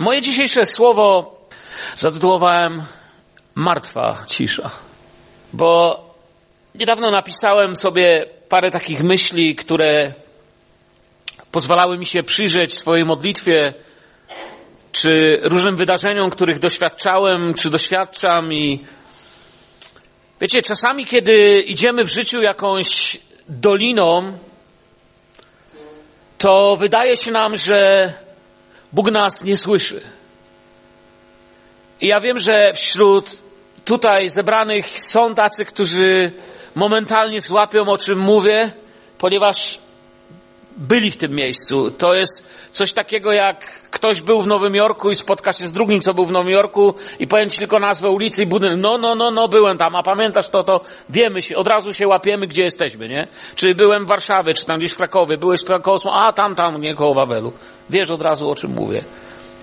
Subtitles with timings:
[0.00, 1.36] Moje dzisiejsze słowo
[1.96, 2.82] zatytułowałem
[3.54, 4.70] Martwa cisza,
[5.52, 6.00] bo
[6.74, 10.12] niedawno napisałem sobie parę takich myśli, które
[11.52, 13.74] pozwalały mi się przyjrzeć swojej modlitwie,
[14.92, 18.84] czy różnym wydarzeniom, których doświadczałem, czy doświadczam i
[20.40, 24.38] wiecie, czasami kiedy idziemy w życiu jakąś doliną,
[26.38, 28.12] to wydaje się nam, że
[28.92, 30.00] Bóg nas nie słyszy.
[32.00, 33.38] I ja wiem, że wśród
[33.84, 36.32] tutaj zebranych są tacy, którzy
[36.74, 38.70] momentalnie złapią, o czym mówię,
[39.18, 39.78] ponieważ
[40.80, 41.90] byli w tym miejscu.
[41.90, 46.00] To jest coś takiego, jak ktoś był w Nowym Jorku i spotka się z drugim,
[46.00, 48.78] co był w Nowym Jorku i powiem ci tylko nazwę ulicy i budynek.
[48.78, 52.08] No, no, no, no, byłem tam, a pamiętasz to, to wiemy się, od razu się
[52.08, 53.28] łapiemy, gdzie jesteśmy, nie?
[53.54, 56.94] Czy byłem w Warszawie, czy tam gdzieś w Krakowie, byłeś koło, a tam, tam, nie
[56.94, 57.52] koło Wawelu.
[57.90, 59.04] Wiesz od razu, o czym mówię.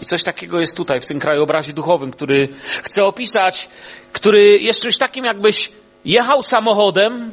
[0.02, 2.50] I coś takiego jest tutaj, w tym krajobrazie duchowym, który
[2.84, 3.70] chcę opisać,
[4.14, 5.72] który jest czymś takim, jakbyś
[6.06, 7.32] jechał samochodem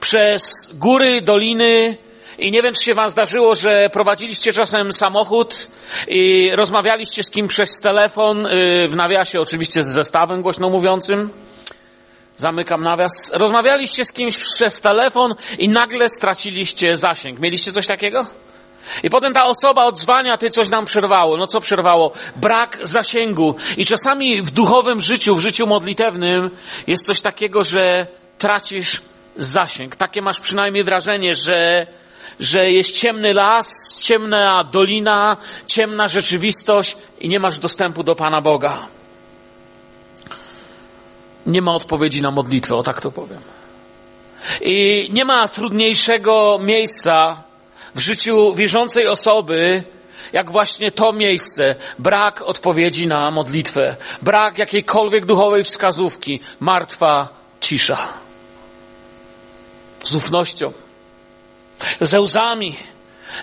[0.00, 1.96] przez góry, doliny,
[2.38, 5.68] i nie wiem, czy się wam zdarzyło, że prowadziliście czasem samochód
[6.08, 11.30] i rozmawialiście z kim przez telefon, y, w nawiasie oczywiście z zestawem głośno mówiącym.
[12.36, 13.12] Zamykam nawias.
[13.32, 17.40] Rozmawialiście z kimś przez telefon i nagle straciliście zasięg.
[17.40, 18.26] Mieliście coś takiego?
[19.02, 21.36] I potem ta osoba odzwania, ty coś nam przerwało.
[21.36, 22.12] No co przerwało?
[22.36, 23.54] Brak zasięgu.
[23.76, 26.50] I czasami w duchowym życiu, w życiu modlitewnym
[26.86, 28.06] jest coś takiego, że
[28.38, 29.02] tracisz
[29.36, 29.96] zasięg.
[29.96, 31.86] Takie masz przynajmniej wrażenie, że
[32.40, 38.86] że jest ciemny las, ciemna dolina, ciemna rzeczywistość i nie masz dostępu do Pana Boga.
[41.46, 43.40] Nie ma odpowiedzi na modlitwę, o tak to powiem.
[44.60, 47.42] I nie ma trudniejszego miejsca
[47.94, 49.82] w życiu wierzącej osoby,
[50.32, 51.74] jak właśnie to miejsce.
[51.98, 57.28] Brak odpowiedzi na modlitwę, brak jakiejkolwiek duchowej wskazówki, martwa
[57.60, 57.98] cisza.
[60.04, 60.72] Z ufnością
[62.00, 62.76] ze łzami,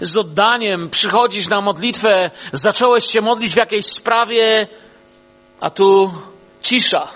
[0.02, 4.68] z oddaniem przychodzisz na modlitwę, zacząłeś się modlić w jakiejś sprawie,
[5.62, 6.14] a tu
[6.62, 7.08] cisza.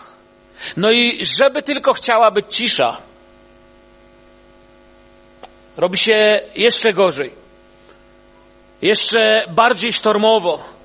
[0.77, 2.97] No i żeby tylko chciała być cisza,
[5.77, 7.31] robi się jeszcze gorzej.
[8.81, 10.77] Jeszcze bardziej sztormowo.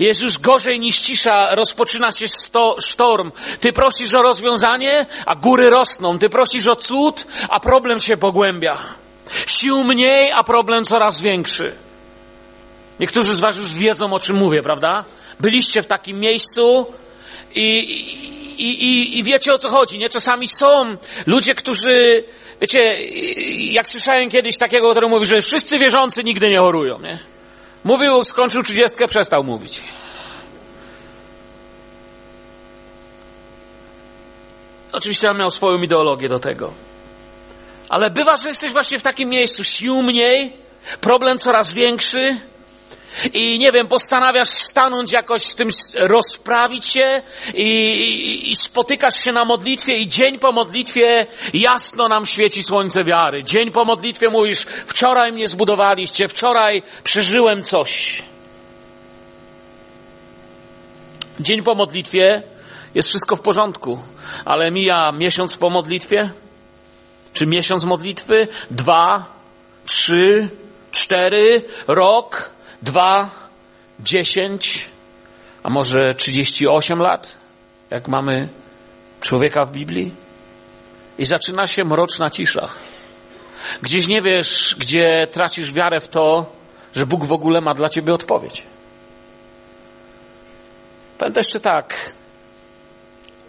[0.00, 3.32] Jest już gorzej niż cisza, rozpoczyna się sto, sztorm.
[3.60, 6.18] Ty prosisz o rozwiązanie, a góry rosną.
[6.18, 8.78] Ty prosisz o cud, a problem się pogłębia.
[9.46, 11.72] Sił mniej, a problem coraz większy.
[13.00, 15.04] Niektórzy z Was już wiedzą, o czym mówię, prawda?
[15.40, 16.86] Byliście w takim miejscu
[17.54, 17.80] i,
[18.58, 20.08] i, i, i wiecie, o co chodzi, nie?
[20.08, 22.24] Czasami są ludzie, którzy,
[22.60, 22.96] wiecie,
[23.72, 27.18] jak słyszałem kiedyś takiego, który mówi, że wszyscy wierzący nigdy nie chorują, nie?
[27.84, 29.82] Mówił, skończył trzydziestkę, przestał mówić.
[34.92, 36.72] Oczywiście on miał swoją ideologię do tego.
[37.88, 40.52] Ale bywa, że jesteś właśnie w takim miejscu, sił mniej,
[41.00, 42.36] problem coraz większy
[43.32, 47.22] i nie wiem, postanawiasz stanąć jakoś z tym, rozprawić się
[47.54, 53.04] i, i, i, spotykasz się na modlitwie i dzień po modlitwie jasno nam świeci słońce
[53.04, 53.44] wiary.
[53.44, 58.22] Dzień po modlitwie mówisz, wczoraj mnie zbudowaliście, wczoraj przeżyłem coś.
[61.40, 62.42] Dzień po modlitwie
[62.94, 63.98] jest wszystko w porządku,
[64.44, 66.30] ale mija miesiąc po modlitwie,
[67.36, 68.48] czy miesiąc modlitwy?
[68.70, 69.24] Dwa,
[69.86, 70.48] trzy,
[70.90, 72.50] cztery, rok,
[72.82, 73.30] dwa,
[74.00, 74.88] dziesięć,
[75.62, 77.34] a może trzydzieści osiem lat,
[77.90, 78.48] jak mamy
[79.20, 80.14] człowieka w Biblii?
[81.18, 82.68] I zaczyna się mroczna cisza.
[83.82, 86.52] Gdzieś nie wiesz, gdzie tracisz wiarę w to,
[86.94, 88.62] że Bóg w ogóle ma dla ciebie odpowiedź.
[91.18, 92.12] Pamiętaj jeszcze tak.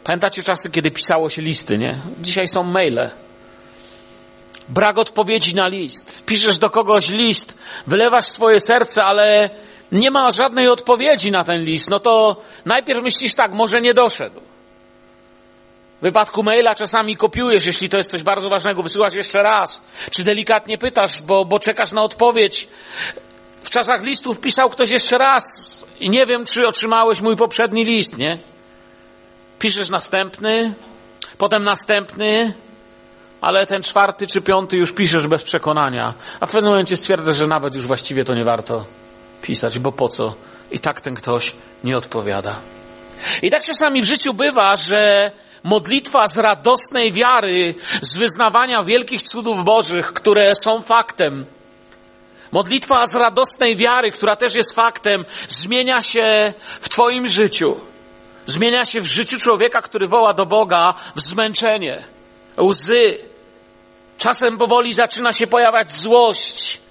[0.04, 1.98] Pamiętacie czasy, kiedy pisało się listy, nie?
[2.22, 3.10] Dzisiaj są maile.
[4.70, 6.24] Brak odpowiedzi na list.
[6.26, 7.54] Piszesz do kogoś list,
[7.88, 9.50] wylewasz swoje serce, ale
[9.92, 11.90] nie ma żadnej odpowiedzi na ten list.
[11.90, 14.42] No to najpierw myślisz tak, może nie doszedł.
[16.00, 19.82] W wypadku maila czasami kopiujesz, jeśli to jest coś bardzo ważnego, wysyłasz jeszcze raz.
[20.12, 22.68] Czy delikatnie pytasz, bo, bo czekasz na odpowiedź.
[23.64, 25.44] W czasach listów pisał ktoś jeszcze raz
[26.00, 28.38] i nie wiem, czy otrzymałeś mój poprzedni list, nie?
[29.60, 30.74] Piszesz następny,
[31.38, 32.54] potem następny,
[33.42, 37.48] ale ten czwarty czy piąty już piszesz bez przekonania, a w pewnym momencie stwierdzasz, że
[37.48, 38.86] nawet już właściwie to nie warto
[39.42, 40.36] pisać, bo po co?
[40.72, 42.56] I tak ten ktoś nie odpowiada.
[43.42, 45.32] I tak czasami w życiu bywa, że
[45.64, 51.46] modlitwa z radosnej wiary, z wyznawania wielkich cudów Bożych, które są faktem,
[52.52, 57.80] Modlitwa z radosnej wiary, która też jest faktem, zmienia się w Twoim życiu.
[58.46, 62.04] Zmienia się w życiu człowieka, który woła do Boga w zmęczenie,
[62.62, 63.18] łzy.
[64.18, 66.82] Czasem powoli zaczyna się pojawiać złość,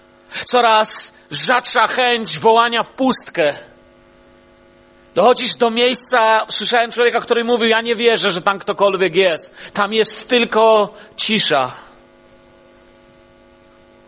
[0.45, 3.55] coraz rzadsza chęć wołania w pustkę.
[5.15, 9.73] Dochodzisz do miejsca, słyszałem człowieka, który mówił, ja nie wierzę, że tam ktokolwiek jest.
[9.73, 11.71] Tam jest tylko cisza.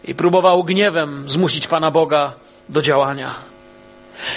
[0.05, 2.33] I próbował gniewem zmusić Pana Boga
[2.69, 3.35] do działania.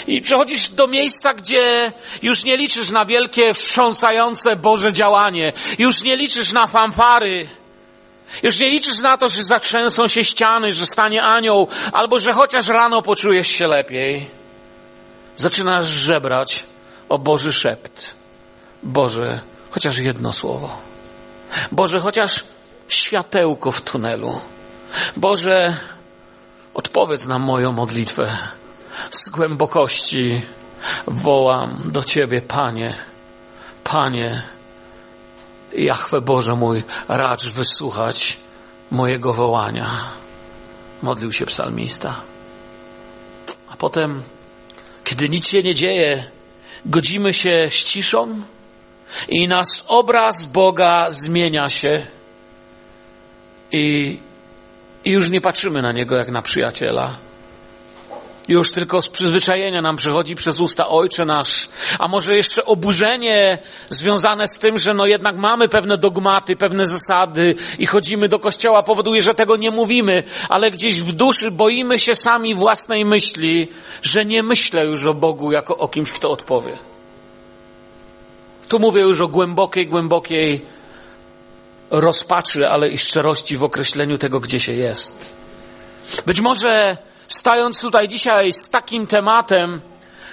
[0.08, 1.92] I przechodzisz do miejsca, gdzie
[2.22, 5.54] już nie liczysz na wielkie, wstrząsające Boże działanie.
[5.78, 7.48] Już nie liczysz na fanfary.
[8.44, 12.68] Już nie liczysz na to, że zatrzęsą się ściany, że stanie anioł, albo że chociaż
[12.68, 14.28] rano poczujesz się lepiej.
[15.38, 16.64] Zaczynasz żebrać
[17.10, 18.06] o Boży szept.
[18.84, 20.78] Boże, chociaż jedno słowo.
[21.72, 22.44] Boże, chociaż
[22.88, 24.42] światełko w tunelu.
[25.16, 25.76] Boże,
[26.74, 28.38] odpowiedz na moją modlitwę.
[29.12, 30.42] Z głębokości
[31.08, 32.96] wołam do Ciebie, Panie,
[33.84, 34.44] Panie,
[35.74, 38.38] Jachwę Boże mój, racz wysłuchać
[38.92, 39.88] mojego wołania.
[41.02, 42.22] Modlił się psalmista.
[43.70, 44.24] A potem,
[45.04, 46.24] kiedy nic się nie dzieje,
[46.86, 48.42] godzimy się z ciszą
[49.30, 52.06] i nasz obraz Boga zmienia się
[53.72, 54.20] i,
[55.06, 57.18] i już nie patrzymy na Niego jak na przyjaciela
[58.48, 63.58] już tylko z przyzwyczajenia nam przechodzi przez usta Ojcze nasz, a może jeszcze oburzenie
[63.90, 68.84] związane z tym, że no jednak mamy pewne dogmaty, pewne zasady i chodzimy do kościoła
[68.84, 73.70] powoduje, że tego nie mówimy, ale gdzieś w duszy boimy się sami własnej myśli,
[74.02, 76.78] że nie myślę już o Bogu jako o kimś, kto odpowie.
[78.68, 80.66] Tu mówię już o głębokiej, głębokiej
[81.90, 85.36] rozpaczy, ale i szczerości w określeniu tego, gdzie się jest.
[86.26, 86.98] Być może
[87.34, 89.82] stając tutaj dzisiaj z takim tematem,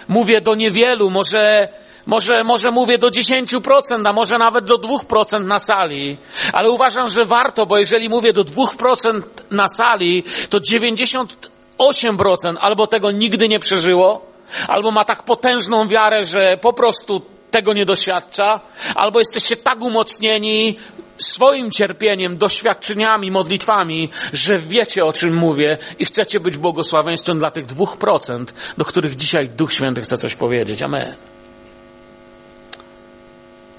[0.08, 1.68] mówię do niewielu, może,
[2.06, 6.16] może, może mówię do 10%, a może nawet do 2% na sali,
[6.52, 13.10] ale uważam, że warto, bo jeżeli mówię do 2% na sali, to 98% albo tego
[13.10, 14.26] nigdy nie przeżyło,
[14.68, 18.60] albo ma tak potężną wiarę, że po prostu tego nie doświadcza,
[18.94, 20.76] albo jesteście tak umocnieni
[21.18, 27.66] swoim cierpieniem, doświadczeniami, modlitwami, że wiecie o czym mówię i chcecie być błogosławieństwem dla tych
[27.66, 30.82] dwóch procent, do których dzisiaj Duch Święty chce coś powiedzieć.
[30.82, 31.14] Amen.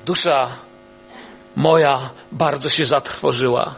[0.06, 0.50] Dusza
[1.56, 3.76] moja bardzo się zatrwożyła.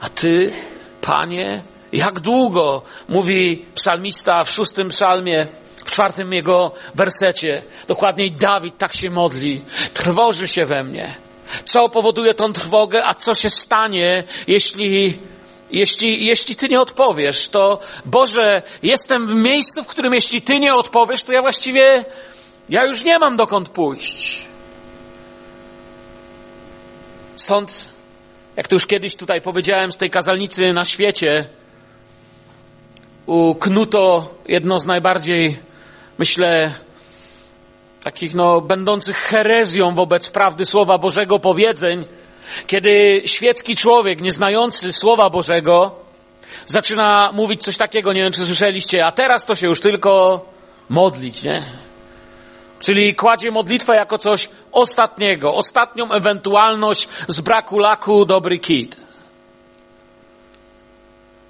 [0.00, 0.52] A ty,
[1.00, 1.62] panie,
[1.92, 5.46] jak długo, mówi psalmista w szóstym psalmie,
[5.84, 9.64] w czwartym jego wersecie, dokładniej Dawid tak się modli,
[9.94, 11.25] trwoży się we mnie.
[11.64, 15.18] Co powoduje tą trwogę, a co się stanie, jeśli,
[15.70, 17.48] jeśli, jeśli Ty nie odpowiesz?
[17.48, 22.04] To Boże, jestem w miejscu, w którym jeśli Ty nie odpowiesz, to ja właściwie,
[22.68, 24.46] ja już nie mam dokąd pójść.
[27.36, 27.88] Stąd,
[28.56, 31.48] jak to już kiedyś tutaj powiedziałem z tej kazalnicy na świecie,
[33.26, 35.58] uknuto jedno z najbardziej,
[36.18, 36.74] myślę,
[38.06, 42.04] takich no, będących herezją wobec prawdy Słowa Bożego powiedzeń,
[42.66, 45.94] kiedy świecki człowiek, nieznający Słowa Bożego,
[46.66, 50.44] zaczyna mówić coś takiego, nie wiem czy słyszeliście, a teraz to się już tylko
[50.88, 51.62] modlić, nie?
[52.80, 58.96] Czyli kładzie modlitwę jako coś ostatniego, ostatnią ewentualność z braku laku, dobry kit.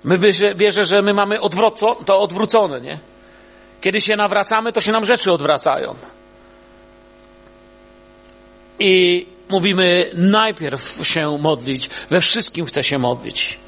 [0.05, 2.99] My wierzę, wierzę że my mamy odwróco, to odwrócone, nie?
[3.81, 6.16] Kiedy się nawracamy, to się nam rzeczy odwracają.
[8.79, 13.59] I mówimy najpierw się modlić, we wszystkim chcę się modlić.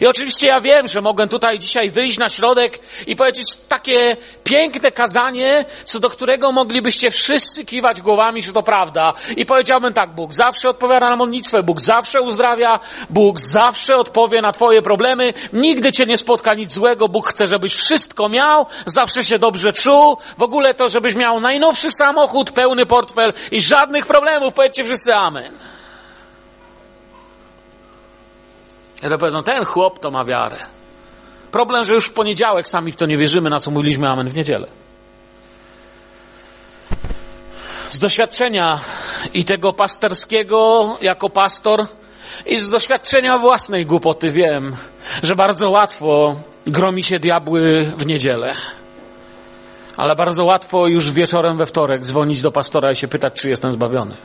[0.00, 4.92] I oczywiście ja wiem, że mogę tutaj dzisiaj wyjść na środek i powiedzieć takie piękne
[4.92, 9.12] kazanie, co do którego moglibyście wszyscy kiwać głowami, że to prawda.
[9.36, 12.80] I powiedziałbym tak, Bóg zawsze odpowiada na modlitwę, Bóg zawsze uzdrawia,
[13.10, 17.74] Bóg zawsze odpowie na twoje problemy, nigdy cię nie spotka nic złego, Bóg chce, żebyś
[17.74, 23.32] wszystko miał, zawsze się dobrze czuł, w ogóle to, żebyś miał najnowszy samochód, pełny portfel
[23.50, 25.77] i żadnych problemów, powiedzcie wszyscy amen.
[29.02, 30.56] Ja to powiedzą, ten chłop to ma wiarę.
[31.52, 34.34] Problem, że już w poniedziałek sami w to nie wierzymy, na co mówiliśmy amen w
[34.34, 34.68] niedzielę.
[37.90, 38.78] Z doświadczenia
[39.34, 41.86] i tego pasterskiego jako pastor
[42.46, 44.76] i z doświadczenia własnej głupoty wiem,
[45.22, 46.36] że bardzo łatwo
[46.66, 48.54] gromi się diabły w niedzielę.
[49.96, 53.72] Ale bardzo łatwo już wieczorem we wtorek dzwonić do pastora i się pytać, czy jestem
[53.72, 54.16] zbawiony.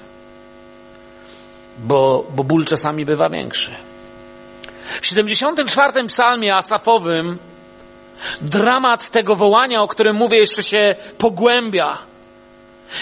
[1.78, 3.72] Bo, bo ból czasami bywa większy.
[5.02, 7.40] W 74 psalmie asafowym
[8.42, 11.98] Dramat tego wołania, o którym mówię, jeszcze się pogłębia.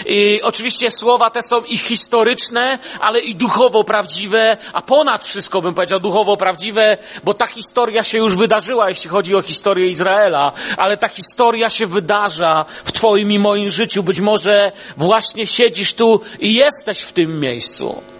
[0.06, 5.74] I oczywiście słowa te są i historyczne, ale i duchowo prawdziwe, a ponad wszystko bym
[5.74, 10.96] powiedział duchowo prawdziwe, bo ta historia się już wydarzyła, jeśli chodzi o historię Izraela, ale
[10.96, 14.02] ta historia się wydarza w Twoim i moim życiu.
[14.02, 18.11] Być może właśnie siedzisz tu i jesteś w tym miejscu.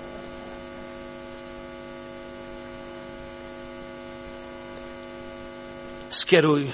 [6.33, 6.71] Skieruj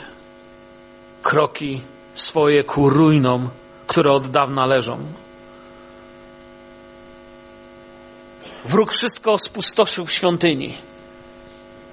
[1.22, 1.80] kroki
[2.14, 3.50] swoje ku ruinom
[3.86, 4.98] które od dawna leżą.
[8.64, 10.78] Wróg wszystko spustoszył w świątyni.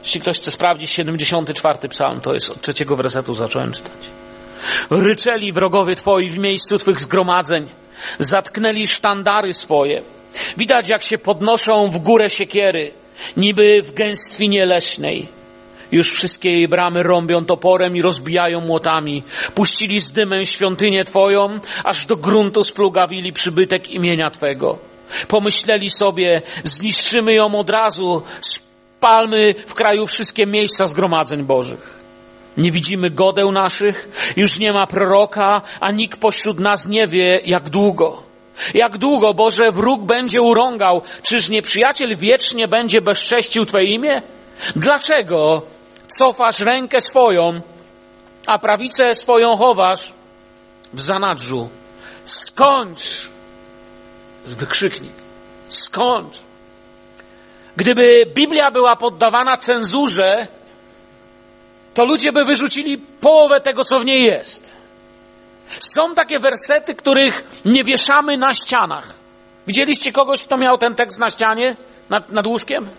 [0.04, 4.10] Jeśli ktoś chce sprawdzić 74 psalm, to jest od trzeciego wersetu zacząłem czytać.
[4.90, 7.70] Ryczeli wrogowie twoi w miejscu twych zgromadzeń.
[8.20, 10.02] Zatknęli sztandary swoje.
[10.58, 12.92] Widać, jak się podnoszą w górę siekiery,
[13.38, 15.35] niby w gęstwinie leśnej.
[15.92, 19.24] Już wszystkie jej bramy rąbią toporem i rozbijają młotami.
[19.56, 24.78] Puścili z dymem świątynię Twoją, aż do gruntu splugawili przybytek imienia Twego.
[25.28, 32.00] Pomyśleli sobie, zniszczymy ją od razu, spalmy w kraju wszystkie miejsca zgromadzeń Bożych.
[32.58, 37.70] Nie widzimy godeł naszych, już nie ma proroka, a nikt pośród nas nie wie, jak
[37.70, 38.24] długo.
[38.74, 41.02] Jak długo, Boże, wróg będzie urągał?
[41.24, 44.22] Czyż nieprzyjaciel wiecznie będzie bezcześcił Twe imię?
[44.76, 45.62] Dlaczego
[46.18, 47.62] cofasz rękę swoją,
[48.46, 50.14] a prawicę swoją chowasz
[50.94, 51.70] w zanadrzu?
[52.26, 53.30] Skończ!
[54.46, 55.14] Wykrzyknik.
[55.70, 56.42] Skończ!
[57.76, 60.48] Gdyby Biblia była poddawana cenzurze,
[61.94, 64.76] to ludzie by wyrzucili połowę tego, co w niej jest.
[65.80, 69.14] Są takie wersety, których nie wieszamy na ścianach.
[69.68, 71.76] Widzieliście kogoś, kto miał ten tekst na ścianie,
[72.10, 72.90] nad, nad łóżkiem?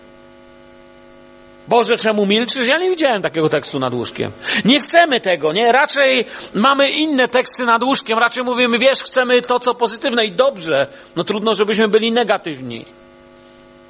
[1.69, 2.67] Boże, czemu milczysz?
[2.67, 4.33] Ja nie widziałem takiego tekstu nad łóżkiem.
[4.65, 5.73] Nie chcemy tego, nie?
[5.73, 8.19] Raczej mamy inne teksty nad łóżkiem.
[8.19, 10.87] Raczej mówimy, wiesz, chcemy to, co pozytywne i dobrze.
[11.17, 12.87] No trudno, żebyśmy byli negatywni.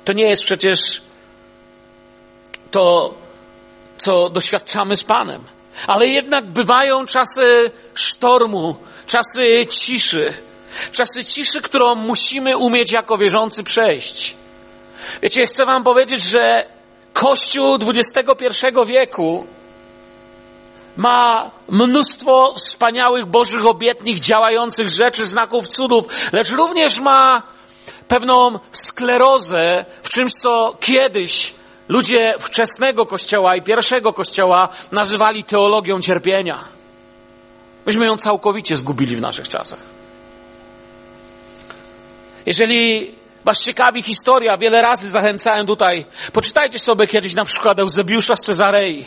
[0.04, 1.02] To nie jest przecież
[2.70, 3.14] to,
[3.98, 5.44] co doświadczamy z Panem.
[5.86, 10.34] Ale jednak bywają czasy sztormu, czasy ciszy.
[10.92, 14.36] Czasy ciszy, którą musimy umieć jako wierzący przejść.
[15.22, 16.75] Wiecie, chcę wam powiedzieć, że
[17.16, 19.46] Kościół XXI wieku
[20.96, 27.42] ma mnóstwo wspaniałych Bożych obietnic, działających rzeczy, znaków, cudów, lecz również ma
[28.08, 31.54] pewną sklerozę w czymś, co kiedyś
[31.88, 36.58] ludzie wczesnego Kościoła i pierwszego Kościoła nazywali teologią cierpienia.
[37.86, 39.78] Myśmy ją całkowicie zgubili w naszych czasach.
[42.46, 43.15] Jeżeli
[43.46, 46.04] Was ciekawi historia, wiele razy zachęcałem tutaj.
[46.32, 49.04] Poczytajcie sobie kiedyś na przykład Eusebiusza z Cezarei.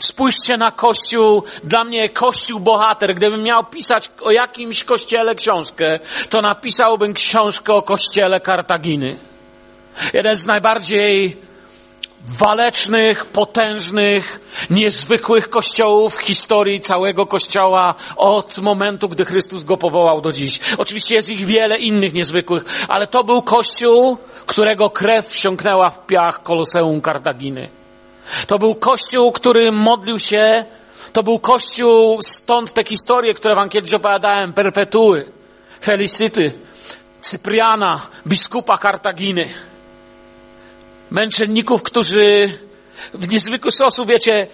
[0.00, 3.14] Spójrzcie na Kościół, dla mnie Kościół bohater.
[3.14, 5.98] Gdybym miał pisać o jakimś kościele książkę,
[6.28, 9.18] to napisałbym książkę o kościele Kartaginy.
[10.12, 11.36] Jeden z najbardziej
[12.24, 20.32] walecznych, potężnych, niezwykłych kościołów w historii całego kościoła od momentu, gdy Chrystus go powołał do
[20.32, 20.60] dziś.
[20.78, 26.42] Oczywiście jest ich wiele innych niezwykłych, ale to był kościół, którego krew wsiąknęła w piach
[26.42, 27.68] Koloseum Kartaginy.
[28.46, 30.64] To był kościół, który modlił się,
[31.12, 35.32] to był kościół, stąd te historie, które wam kiedyś opowiadałem, perpetuły,
[35.82, 36.52] Felicity,
[37.22, 39.48] Cypriana, biskupa Kartaginy
[41.10, 42.58] męczenników, którzy
[43.14, 44.46] w niezwykły sposób, wiecie,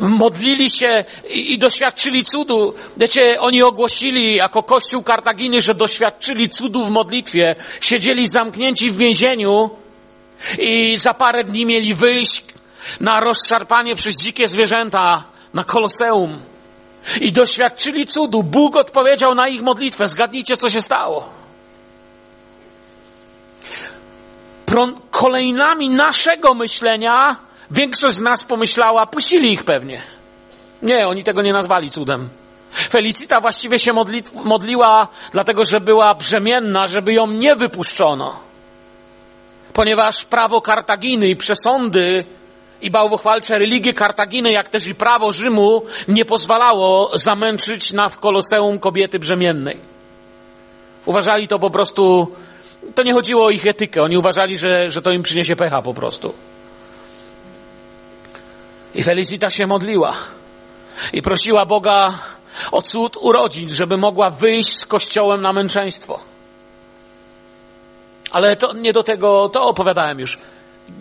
[0.00, 2.74] e, modlili się i, doświadczyli cudu.
[2.96, 7.54] Wiecie, oni ogłosili jako Kościół Kartaginy, że doświadczyli cudu w modlitwie.
[7.80, 9.70] Siedzieli zamknięci w więzieniu
[10.58, 12.44] i za parę dni mieli wyjść
[13.00, 15.24] na rozszarpanie przez dzikie zwierzęta
[15.54, 16.38] na Koloseum.
[17.20, 18.42] I doświadczyli cudu.
[18.42, 20.08] Bóg odpowiedział na ich modlitwę.
[20.08, 21.35] Zgadnijcie, co się stało.
[25.10, 27.36] Kolejnami naszego myślenia
[27.70, 30.02] większość z nas pomyślała, puścili ich pewnie.
[30.82, 32.28] Nie, oni tego nie nazwali cudem.
[32.72, 38.40] Felicita właściwie się modli, modliła, dlatego że była brzemienna, żeby ją nie wypuszczono.
[39.72, 42.24] Ponieważ prawo Kartaginy i przesądy
[42.82, 48.78] i bałwochwalcze religie Kartaginy, jak też i prawo Rzymu nie pozwalało zamęczyć na w koloseum
[48.78, 49.80] kobiety brzemiennej.
[51.06, 52.32] Uważali to po prostu
[52.94, 54.02] to nie chodziło o ich etykę.
[54.02, 56.34] Oni uważali, że, że to im przyniesie pecha po prostu.
[58.94, 60.14] I Felicita się modliła
[61.12, 62.18] i prosiła Boga
[62.72, 66.20] o cud urodzin, żeby mogła wyjść z kościołem na męczeństwo.
[68.30, 70.38] Ale to nie do tego, to opowiadałem już.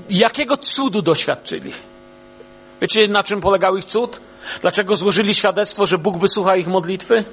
[0.10, 1.72] Jakiego cudu doświadczyli?
[2.82, 4.20] Wiecie, na czym polegał ich cud?
[4.62, 7.26] Dlaczego złożyli świadectwo, że Bóg wysłucha ich modlitwy?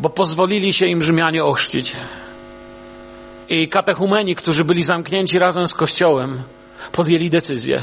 [0.00, 1.96] Bo pozwolili się im Rzymianie ochrzcić.
[3.70, 6.42] Katechumeni, którzy byli zamknięci razem z Kościołem,
[6.92, 7.82] podjęli decyzję.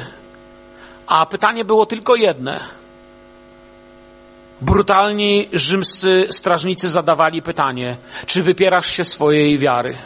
[1.08, 2.60] A pytanie było tylko jedne.
[4.62, 9.98] Brutalni rzymscy strażnicy zadawali pytanie, czy wypierasz się swojej wiary?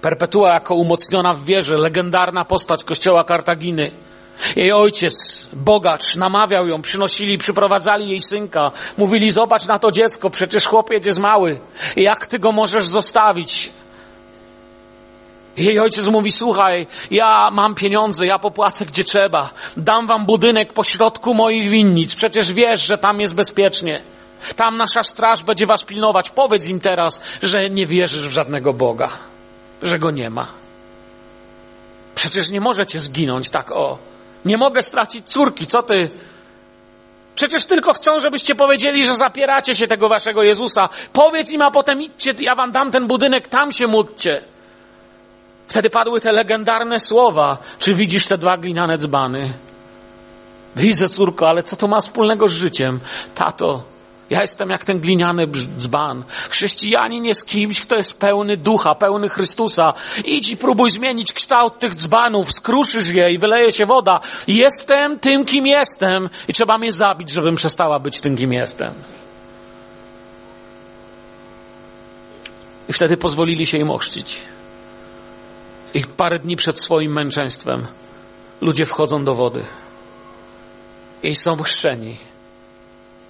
[0.00, 3.90] Perpetua jako umocniona w wierze, legendarna postać kościoła Kartaginy.
[4.56, 8.70] Jej ojciec, bogacz, namawiał ją, przynosili, przyprowadzali jej synka.
[8.98, 11.60] Mówili, zobacz na to dziecko, przecież chłopiec jest mały.
[11.96, 13.70] Jak ty go możesz zostawić?
[15.56, 19.50] Jej ojciec mówi, słuchaj, ja mam pieniądze, ja popłacę gdzie trzeba.
[19.76, 22.14] Dam wam budynek pośrodku moich winnic.
[22.14, 24.02] Przecież wiesz, że tam jest bezpiecznie.
[24.56, 26.30] Tam nasza straż będzie was pilnować.
[26.30, 29.08] Powiedz im teraz, że nie wierzysz w żadnego Boga.
[29.82, 30.46] Że go nie ma.
[32.14, 33.98] Przecież nie możecie zginąć tak o.
[34.44, 36.10] Nie mogę stracić córki, co ty?
[37.34, 40.88] Przecież tylko chcą, żebyście powiedzieli, że zapieracie się tego waszego Jezusa.
[41.12, 44.42] Powiedz im, a potem idźcie, ja wam dam ten budynek, tam się módlcie.
[45.68, 47.58] Wtedy padły te legendarne słowa.
[47.78, 49.52] Czy widzisz te dwa glinane dzbany?
[50.76, 53.00] Widzę, córko, ale co to ma wspólnego z życiem?
[53.34, 53.82] Tato,
[54.30, 55.46] ja jestem jak ten gliniany
[55.78, 56.24] dzban.
[56.50, 59.94] Chrześcijanin jest kimś, kto jest pełny ducha, pełny Chrystusa.
[60.24, 64.20] Idź i próbuj zmienić kształt tych dzbanów, skruszysz je i wyleje się woda.
[64.46, 68.94] Jestem tym, kim jestem i trzeba mnie zabić, żebym przestała być tym, kim jestem.
[72.88, 74.40] I wtedy pozwolili się im ochrzcić.
[75.94, 77.86] I parę dni przed swoim męczeństwem
[78.60, 79.62] ludzie wchodzą do wody
[81.22, 82.27] i są chrzczeni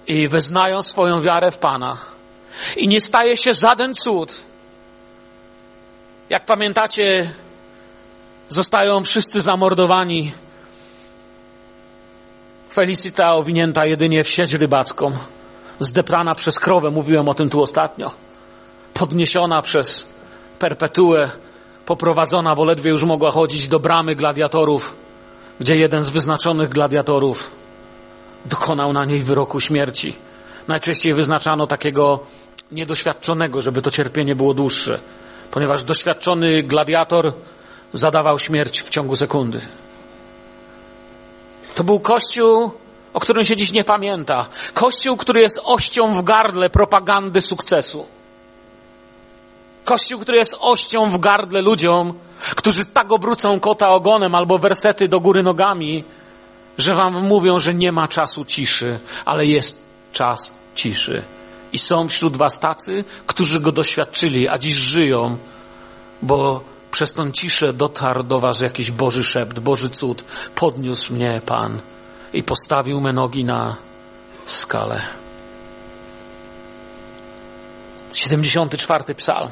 [0.09, 1.97] i wyznają swoją wiarę w Pana.
[2.77, 4.43] I nie staje się żaden cud.
[6.29, 7.31] Jak pamiętacie,
[8.49, 10.33] zostają wszyscy zamordowani.
[12.73, 15.11] Felicita owinięta jedynie w sieć rybacką,
[15.79, 18.11] zdeprana przez krowę, mówiłem o tym tu ostatnio,
[18.93, 20.07] podniesiona przez
[20.59, 21.29] perpetuę
[21.85, 24.95] poprowadzona, bo ledwie już mogła chodzić do bramy gladiatorów,
[25.59, 27.58] gdzie jeden z wyznaczonych gladiatorów
[28.45, 30.15] dokonał na niej wyroku śmierci.
[30.67, 32.19] Najczęściej wyznaczano takiego
[32.71, 34.99] niedoświadczonego, żeby to cierpienie było dłuższe,
[35.51, 37.33] ponieważ doświadczony gladiator
[37.93, 39.61] zadawał śmierć w ciągu sekundy.
[41.75, 42.71] To był kościół,
[43.13, 44.45] o którym się dziś nie pamięta.
[44.73, 48.05] Kościół, który jest ością w gardle propagandy sukcesu.
[49.85, 52.13] Kościół, który jest ością w gardle ludziom,
[52.55, 56.03] którzy tak obrócą kota ogonem albo wersety do góry nogami,
[56.79, 59.79] że wam mówią, że nie ma czasu ciszy, ale jest
[60.11, 61.21] czas ciszy.
[61.73, 65.37] I są wśród was tacy, którzy go doświadczyli, a dziś żyją,
[66.21, 70.23] bo przez tą ciszę dotarł do was jakiś Boży szept, Boży cud.
[70.55, 71.81] Podniósł mnie Pan
[72.33, 73.75] i postawił me nogi na
[74.45, 75.01] skalę.
[78.13, 79.49] 74 psalm.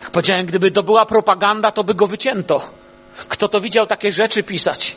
[0.00, 2.70] Jak powiedziałem, gdyby to była propaganda, to by go wycięto.
[3.28, 4.96] Kto to widział takie rzeczy pisać?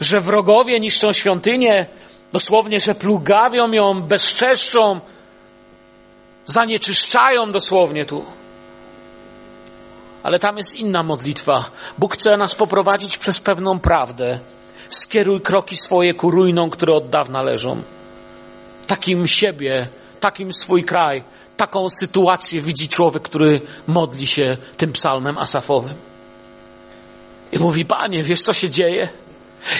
[0.00, 1.86] Że wrogowie niszczą świątynię,
[2.32, 5.00] dosłownie, że plugawią ją, bezczeszczą,
[6.46, 8.24] zanieczyszczają dosłownie tu.
[10.22, 11.70] Ale tam jest inna modlitwa.
[11.98, 14.38] Bóg chce nas poprowadzić przez pewną prawdę.
[14.90, 17.82] Skieruj kroki swoje ku ruinom, które od dawna leżą.
[18.86, 19.88] Takim siebie,
[20.20, 21.24] takim swój kraj,
[21.56, 25.94] taką sytuację widzi człowiek, który modli się tym psalmem asafowym.
[27.52, 29.08] I mówi, panie, wiesz co się dzieje?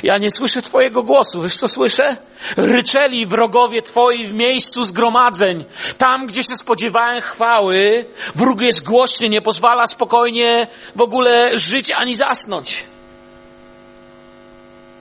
[0.03, 1.43] Ja nie słyszę Twojego głosu.
[1.43, 2.17] Wiesz co słyszę?
[2.57, 5.65] Ryczeli wrogowie Twoi w miejscu zgromadzeń.
[5.99, 10.67] Tam, gdzie się spodziewałem chwały, wróg jest głośny, nie pozwala spokojnie
[10.97, 12.85] w ogóle żyć ani zasnąć.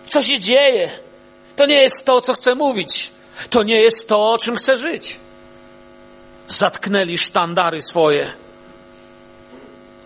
[0.08, 0.90] Co się dzieje?
[1.56, 3.12] To nie jest to, co chcę mówić.
[3.50, 5.20] To nie jest to, czym chcę żyć
[6.50, 8.34] zatknęli sztandary swoje.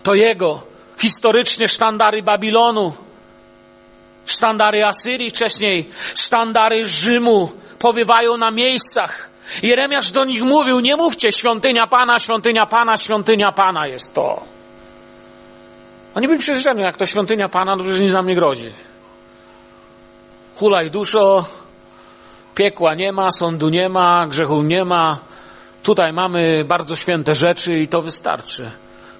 [0.02, 0.62] To jego
[0.98, 2.92] historycznie sztandary Babilonu,
[4.34, 9.30] sztandary Asyrii wcześniej, sztandary Rzymu powiewają na miejscach.
[9.62, 14.42] Jeremiasz do nich mówił, nie mówcie świątynia Pana, świątynia Pana, świątynia Pana jest to.
[16.14, 18.72] Oni byli przyjrzeni, jak to świątynia Pana, to nic nam nie grozi.
[20.56, 21.44] Hulaj duszo,
[22.54, 25.18] piekła nie ma, sądu nie ma, grzechu nie ma,
[25.84, 28.70] Tutaj mamy bardzo święte rzeczy i to wystarczy.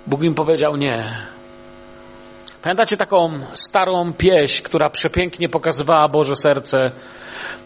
[0.06, 1.26] Bóg im powiedział nie.
[2.64, 6.90] Pamiętacie taką starą pieśń, która przepięknie pokazywała Boże serce?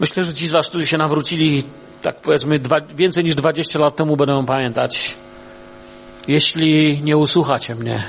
[0.00, 1.64] Myślę, że ci z Was, którzy się nawrócili,
[2.02, 5.14] tak powiedzmy, dwa, więcej niż 20 lat temu będą pamiętać.
[6.28, 8.04] Jeśli nie usłuchacie mnie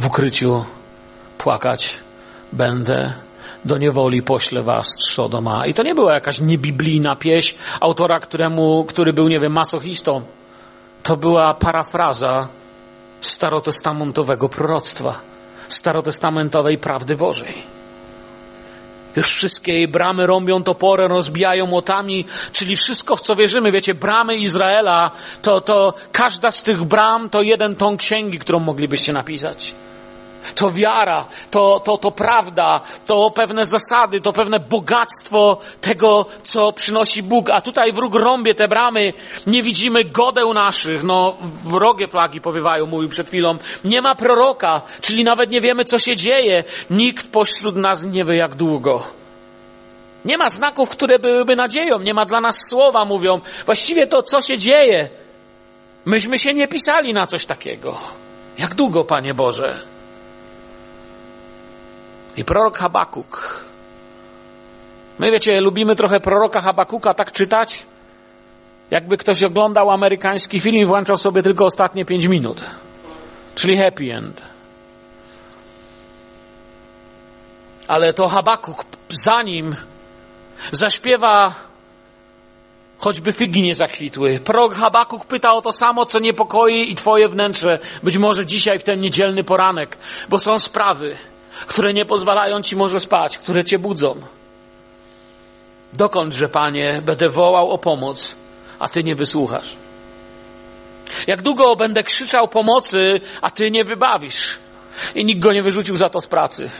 [0.00, 0.64] w ukryciu,
[1.38, 1.94] płakać
[2.52, 3.12] będę
[3.64, 5.66] do niewoli poślę was trzodoma.
[5.66, 10.22] I to nie była jakaś niebiblijna pieśń autora, któremu, który był, nie wiem, masochistą.
[11.02, 12.48] To była parafraza
[13.20, 15.20] starotestamentowego proroctwa,
[15.68, 17.78] starotestamentowej prawdy Bożej.
[19.16, 23.72] Już wszystkie jej bramy rąbią toporem, rozbijają młotami, czyli wszystko, w co wierzymy.
[23.72, 25.10] Wiecie, bramy Izraela,
[25.42, 29.74] to, to każda z tych bram to jeden ton księgi, którą moglibyście napisać.
[30.54, 37.22] To wiara, to, to, to prawda, to pewne zasady, to pewne bogactwo tego, co przynosi
[37.22, 37.50] Bóg.
[37.50, 39.12] A tutaj wróg rąbie te bramy,
[39.46, 43.56] nie widzimy godeł naszych, no wrogie flagi powiewają, mówił przed chwilą.
[43.84, 46.64] Nie ma proroka, czyli nawet nie wiemy, co się dzieje.
[46.90, 49.02] Nikt pośród nas nie wie, jak długo.
[50.24, 53.40] Nie ma znaków, które byłyby nadzieją, nie ma dla nas słowa, mówią.
[53.66, 55.08] Właściwie to, co się dzieje.
[56.04, 57.98] Myśmy się nie pisali na coś takiego.
[58.58, 59.97] Jak długo, Panie Boże?
[62.38, 63.62] I prorok Habakuk.
[65.18, 67.86] My wiecie, lubimy trochę proroka Habakuka tak czytać,
[68.90, 72.64] jakby ktoś oglądał amerykański film i włączał sobie tylko ostatnie pięć minut.
[73.54, 74.42] Czyli happy end.
[77.88, 79.76] Ale to Habakuk, zanim
[80.72, 81.54] zaśpiewa
[82.98, 84.40] choćby figi nie zakwitły.
[84.40, 88.84] Prorok Habakuk pyta o to samo, co niepokoi i twoje wnętrze, być może dzisiaj w
[88.84, 89.96] ten niedzielny poranek,
[90.28, 91.16] bo są sprawy,
[91.66, 94.20] które nie pozwalają ci może spać, które cię budzą.
[95.92, 98.34] Dokądże, Panie, będę wołał o pomoc,
[98.78, 99.76] a Ty nie wysłuchasz?
[101.26, 104.58] Jak długo będę krzyczał pomocy, a Ty nie wybawisz?
[105.14, 106.70] I nikt go nie wyrzucił za to z pracy.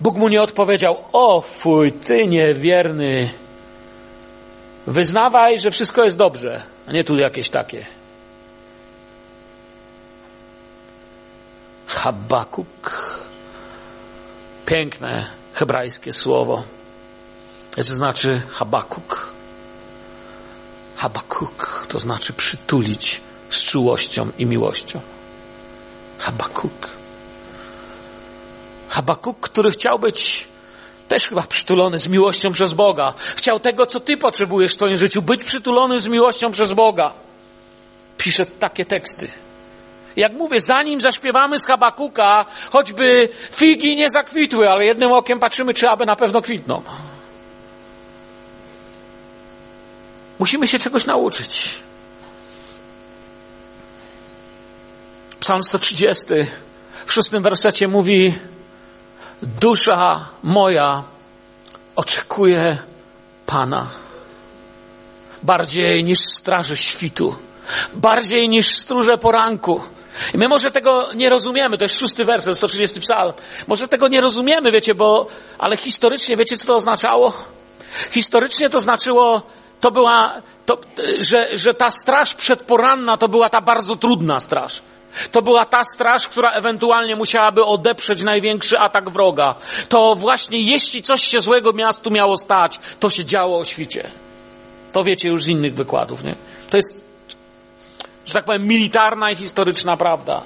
[0.00, 3.30] Bóg mu nie odpowiedział, o fuj, Ty niewierny.
[4.86, 7.86] Wyznawaj, że wszystko jest dobrze, a nie tu jakieś takie.
[11.86, 13.14] Habakuk
[14.66, 16.64] Piękne hebrajskie słowo.
[17.76, 19.32] To znaczy Habakuk.
[20.96, 25.00] Habakuk to znaczy przytulić z czułością i miłością.
[26.18, 26.88] Habakuk.
[28.88, 30.48] Habakuk, który chciał być
[31.08, 33.14] też chyba przytulony z miłością przez Boga.
[33.36, 37.12] Chciał tego, co ty potrzebujesz w swoim życiu, być przytulony z miłością przez Boga.
[38.18, 39.43] Pisze takie teksty.
[40.16, 45.90] Jak mówię, zanim zaśpiewamy z Habakuka, choćby figi nie zakwitły, ale jednym okiem patrzymy, czy
[45.90, 46.82] aby na pewno kwitną.
[50.38, 51.70] Musimy się czegoś nauczyć.
[55.40, 56.24] Psalm 130
[57.06, 58.34] w szóstym wersecie mówi
[59.42, 61.02] Dusza moja
[61.96, 62.78] oczekuje
[63.46, 63.86] Pana
[65.42, 67.36] bardziej niż straży świtu,
[67.94, 69.82] bardziej niż stróże poranku.
[70.34, 73.32] I my może tego nie rozumiemy, to jest szósty werset, 130 psalm.
[73.66, 75.26] Może tego nie rozumiemy, wiecie, bo,
[75.58, 77.32] ale historycznie, wiecie, co to oznaczało?
[78.10, 79.42] Historycznie to znaczyło,
[79.80, 80.78] to była, to,
[81.18, 84.82] że, że ta straż przedporanna to była ta bardzo trudna straż.
[85.32, 89.54] To była ta straż, która ewentualnie musiałaby odeprzeć największy atak wroga.
[89.88, 94.10] To właśnie jeśli coś się złego miastu miało stać, to się działo o świcie.
[94.92, 96.34] To wiecie już z innych wykładów, nie?
[96.70, 97.03] To jest
[98.26, 100.42] że tak powiem, militarna i historyczna prawda.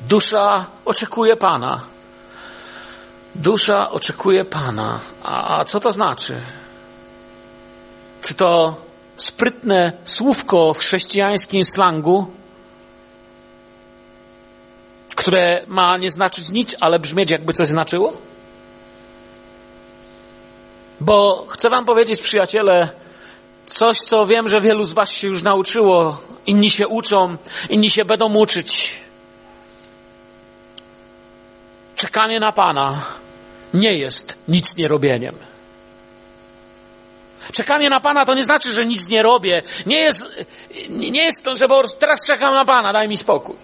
[0.00, 1.80] Dusza oczekuje Pana.
[3.34, 5.00] Dusza oczekuje Pana.
[5.22, 6.40] A, a co to znaczy?
[8.22, 8.76] Czy to
[9.16, 12.30] sprytne słówko w chrześcijańskim slangu,
[15.16, 18.12] które ma nie znaczyć nic, ale brzmieć jakby coś znaczyło?
[21.00, 22.88] Bo chcę Wam powiedzieć, przyjaciele,
[23.68, 27.36] Coś, co wiem, że wielu z Was się już nauczyło, inni się uczą,
[27.70, 28.96] inni się będą uczyć.
[31.96, 33.04] Czekanie na Pana
[33.74, 35.36] nie jest nic nie robieniem.
[37.52, 39.62] Czekanie na Pana to nie znaczy, że nic nie robię.
[39.86, 40.22] Nie jest,
[40.88, 43.56] nie jest to, że teraz czekam na Pana, daj mi spokój.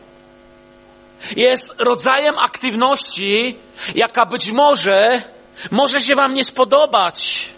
[1.36, 3.56] Jest rodzajem aktywności,
[3.94, 5.22] jaka być może
[5.70, 7.48] może się Wam nie spodobać.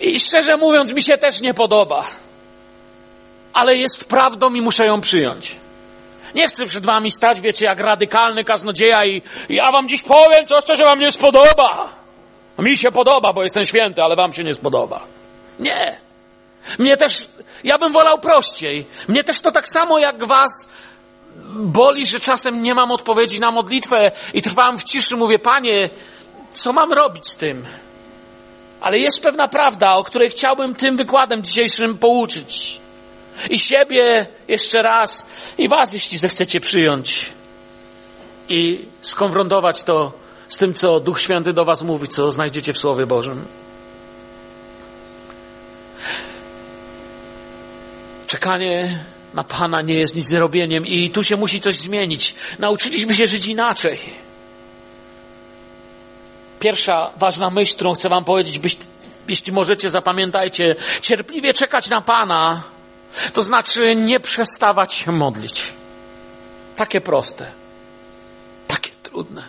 [0.00, 2.04] I szczerze mówiąc, mi się też nie podoba.
[3.52, 5.56] Ale jest prawdą i muszę ją przyjąć.
[6.34, 10.64] Nie chcę przed wami stać, wiecie, jak radykalny kaznodzieja i ja wam dziś powiem coś,
[10.64, 11.88] co się wam nie spodoba.
[12.58, 15.00] Mi się podoba, bo jestem święty, ale wam się nie spodoba.
[15.58, 15.96] Nie.
[16.78, 17.28] Mnie też,
[17.64, 18.86] ja bym wolał prościej.
[19.08, 20.68] Mnie też to tak samo jak was
[21.48, 25.90] boli, że czasem nie mam odpowiedzi na modlitwę i trwam w ciszy, mówię, panie,
[26.52, 27.64] co mam robić z tym?
[28.80, 32.80] Ale jest pewna prawda, o której chciałbym tym wykładem dzisiejszym pouczyć.
[33.50, 35.26] I siebie jeszcze raz,
[35.58, 37.32] i was, jeśli zechcecie przyjąć.
[38.48, 40.12] i skonfrontować to
[40.48, 43.44] z tym, co Duch Święty do Was mówi, co znajdziecie w Słowie Bożym.
[48.26, 52.34] Czekanie na Pana nie jest nic zrobieniem i tu się musi coś zmienić.
[52.58, 54.27] Nauczyliśmy się żyć inaczej.
[56.60, 58.76] Pierwsza ważna myśl, którą chcę Wam powiedzieć, byś,
[59.28, 62.62] jeśli możecie, zapamiętajcie, cierpliwie czekać na Pana,
[63.32, 65.72] to znaczy nie przestawać się modlić.
[66.76, 67.46] Takie proste,
[68.66, 69.42] takie trudne.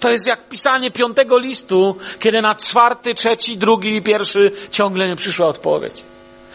[0.00, 5.16] To jest jak pisanie piątego listu, kiedy na czwarty, trzeci, drugi i pierwszy ciągle nie
[5.16, 6.02] przyszła odpowiedź.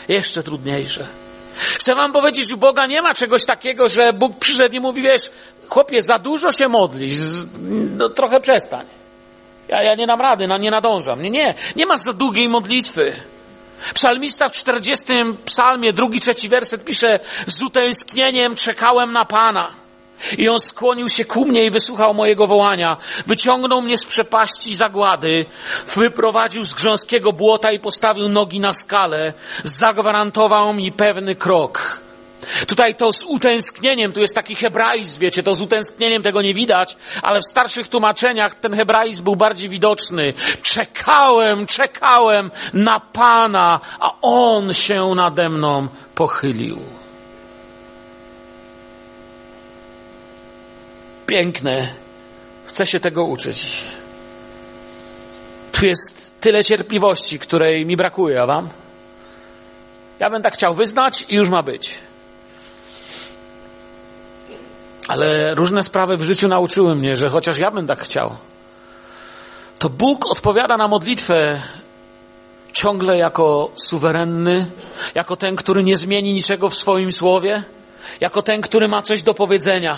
[0.08, 1.08] Jeszcze trudniejsze.
[1.58, 5.30] Chcę wam powiedzieć, u Boga nie ma czegoś takiego, że Bóg przyszedł i mówi, wiesz,
[5.70, 7.20] chłopie, za dużo się modlisz,
[7.98, 8.86] no, trochę przestań.
[9.68, 11.22] Ja, ja nie dam rady, no, nie nadążam.
[11.22, 13.14] Nie, nie, nie ma za długiej modlitwy.
[13.94, 15.06] Psalmista w 40
[15.46, 19.72] psalmie, drugi, trzeci werset pisze, z utęsknieniem czekałem na Pana.
[20.38, 22.98] I on skłonił się ku mnie i wysłuchał mojego wołania.
[23.28, 25.46] Wyciągnął mnie z przepaści zagłady,
[25.96, 29.34] wyprowadził z grząskiego błota i postawił nogi na skalę.
[29.64, 32.07] Zagwarantował mi pewny krok.
[32.68, 36.98] Tutaj to z utęsknieniem, tu jest taki hebraizm, wiecie, to z utęsknieniem tego nie widać,
[37.22, 40.34] ale w starszych tłumaczeniach ten hebraizm był bardziej widoczny.
[40.62, 46.80] Czekałem, czekałem na Pana, a On się nade mną pochylił.
[51.28, 51.88] Piękne.
[52.66, 53.68] Chcę się tego uczyć.
[55.72, 58.70] Tu jest tyle cierpliwości, której mi brakuje, a wam?
[60.20, 62.07] Ja bym tak chciał wyznać i już ma być.
[65.08, 68.36] Ale różne sprawy w życiu nauczyły mnie, że chociaż ja bym tak chciał,
[69.80, 71.62] to Bóg odpowiada na modlitwę
[72.74, 74.66] ciągle jako suwerenny,
[75.16, 77.64] jako ten, który nie zmieni niczego w swoim słowie,
[78.20, 79.98] jako ten, który ma coś do powiedzenia.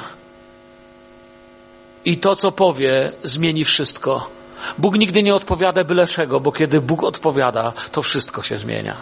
[2.06, 4.30] I to, co powie, zmieni wszystko.
[4.78, 8.95] Bóg nigdy nie odpowiada byle czego, bo kiedy Bóg odpowiada, to wszystko się zmienia.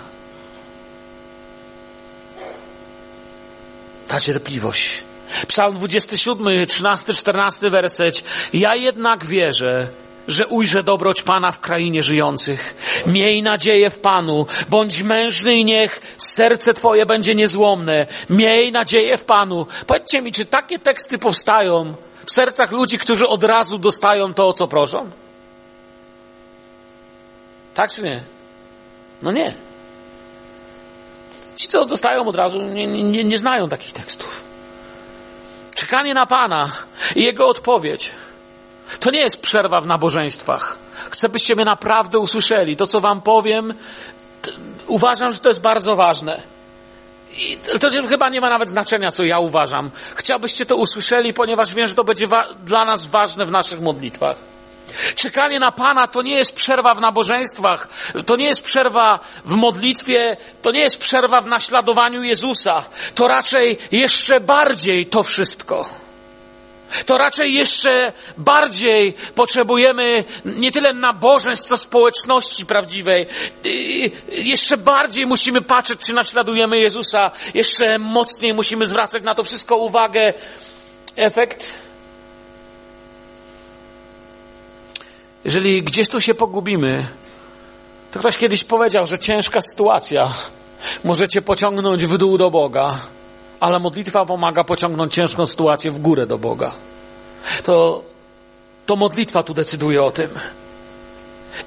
[4.08, 5.07] Ta cierpliwość.
[5.48, 8.24] Psalm 27, 13, 14 werset.
[8.54, 9.88] Ja jednak wierzę,
[10.28, 12.76] że ujrzę dobroć Pana w krainie żyjących.
[13.08, 18.08] Miej nadzieję w Panu, bądź mężny i niech serce Twoje będzie niezłomne.
[18.30, 19.68] Miej nadzieję w Panu.
[19.88, 24.54] Powiedzcie mi, czy takie teksty powstają w sercach ludzi, którzy od razu dostają to, o
[24.54, 25.10] co proszą?
[27.74, 28.24] Tak czy nie?
[29.22, 29.54] No nie.
[31.56, 34.44] Ci, co dostają od razu, nie, nie, nie znają takich tekstów.
[35.78, 36.72] Czekanie na Pana
[37.16, 38.12] i Jego odpowiedź
[39.00, 40.78] to nie jest przerwa w nabożeństwach.
[41.10, 42.76] Chcę, byście mnie naprawdę usłyszeli.
[42.76, 43.74] To, co Wam powiem,
[44.88, 46.42] uważam, że to jest bardzo ważne.
[47.38, 49.92] I to chyba nie ma nawet znaczenia, co ja uważam.
[50.16, 52.28] Chciałbyście to usłyszeli, ponieważ wiem, że to będzie
[52.64, 54.38] dla nas ważne w naszych modlitwach.
[55.16, 57.88] Czekanie na Pana to nie jest przerwa w nabożeństwach,
[58.26, 62.84] to nie jest przerwa w modlitwie, to nie jest przerwa w naśladowaniu Jezusa.
[63.16, 65.90] To raczej jeszcze bardziej to wszystko
[67.06, 73.26] to raczej jeszcze bardziej potrzebujemy nie tyle nabożeństw, co społeczności prawdziwej.
[74.30, 77.32] Jeszcze bardziej musimy patrzeć, czy naśladujemy Jezusa.
[77.54, 80.34] Jeszcze mocniej musimy zwracać na to wszystko uwagę.
[81.16, 81.87] Efekt?
[85.48, 87.08] Jeżeli gdzieś tu się pogubimy,
[88.12, 90.30] to ktoś kiedyś powiedział, że ciężka sytuacja
[91.04, 93.00] możecie pociągnąć w dół do Boga
[93.60, 96.72] ale modlitwa pomaga pociągnąć ciężką sytuację w górę do Boga.
[97.64, 98.04] To,
[98.86, 100.30] to modlitwa tu decyduje o tym.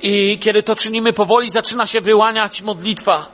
[0.03, 3.27] I kiedy to czynimy powoli, zaczyna się wyłaniać modlitwa.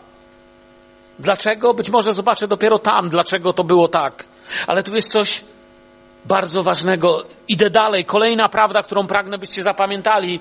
[1.18, 1.74] Dlaczego?
[1.74, 4.24] Być może zobaczę dopiero tam, dlaczego to było tak.
[4.66, 5.44] Ale tu jest coś
[6.28, 7.24] bardzo ważnego.
[7.48, 8.04] Idę dalej.
[8.04, 10.40] Kolejna prawda, którą pragnę, byście zapamiętali.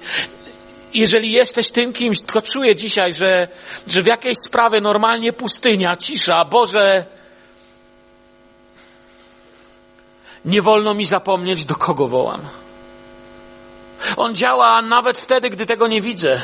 [0.93, 3.47] Jeżeli jesteś tym kimś, to czuję dzisiaj, że,
[3.87, 7.05] że w jakiejś sprawie normalnie pustynia, cisza, Boże,
[10.45, 12.41] Nie wolno mi zapomnieć, do kogo wołam.
[14.17, 16.41] On działa nawet wtedy, gdy tego nie widzę.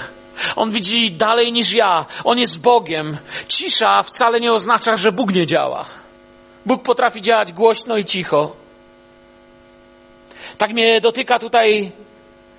[0.55, 2.05] On widzi dalej niż ja.
[2.23, 3.17] On jest Bogiem.
[3.47, 5.85] Cisza wcale nie oznacza, że Bóg nie działa.
[6.65, 8.60] Bóg potrafi działać głośno i cicho.
[10.61, 11.91] Tak mnie dotyka tutaj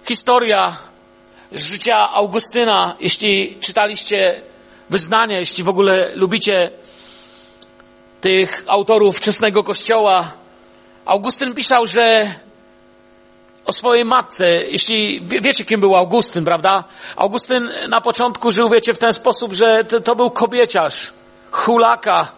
[0.04, 0.76] historia
[1.52, 2.96] życia Augustyna.
[3.00, 4.42] Jeśli czytaliście
[4.90, 6.70] wyznania, jeśli w ogóle lubicie
[8.20, 10.32] tych autorów wczesnego kościoła,
[11.04, 12.34] Augustyn pisał, że
[13.64, 16.84] o swojej matce, jeśli wiecie, kim był Augustyn, prawda?
[17.16, 21.12] Augustyn na początku żył, wiecie, w ten sposób, że to, to był kobieciarz,
[21.50, 22.32] hulaka,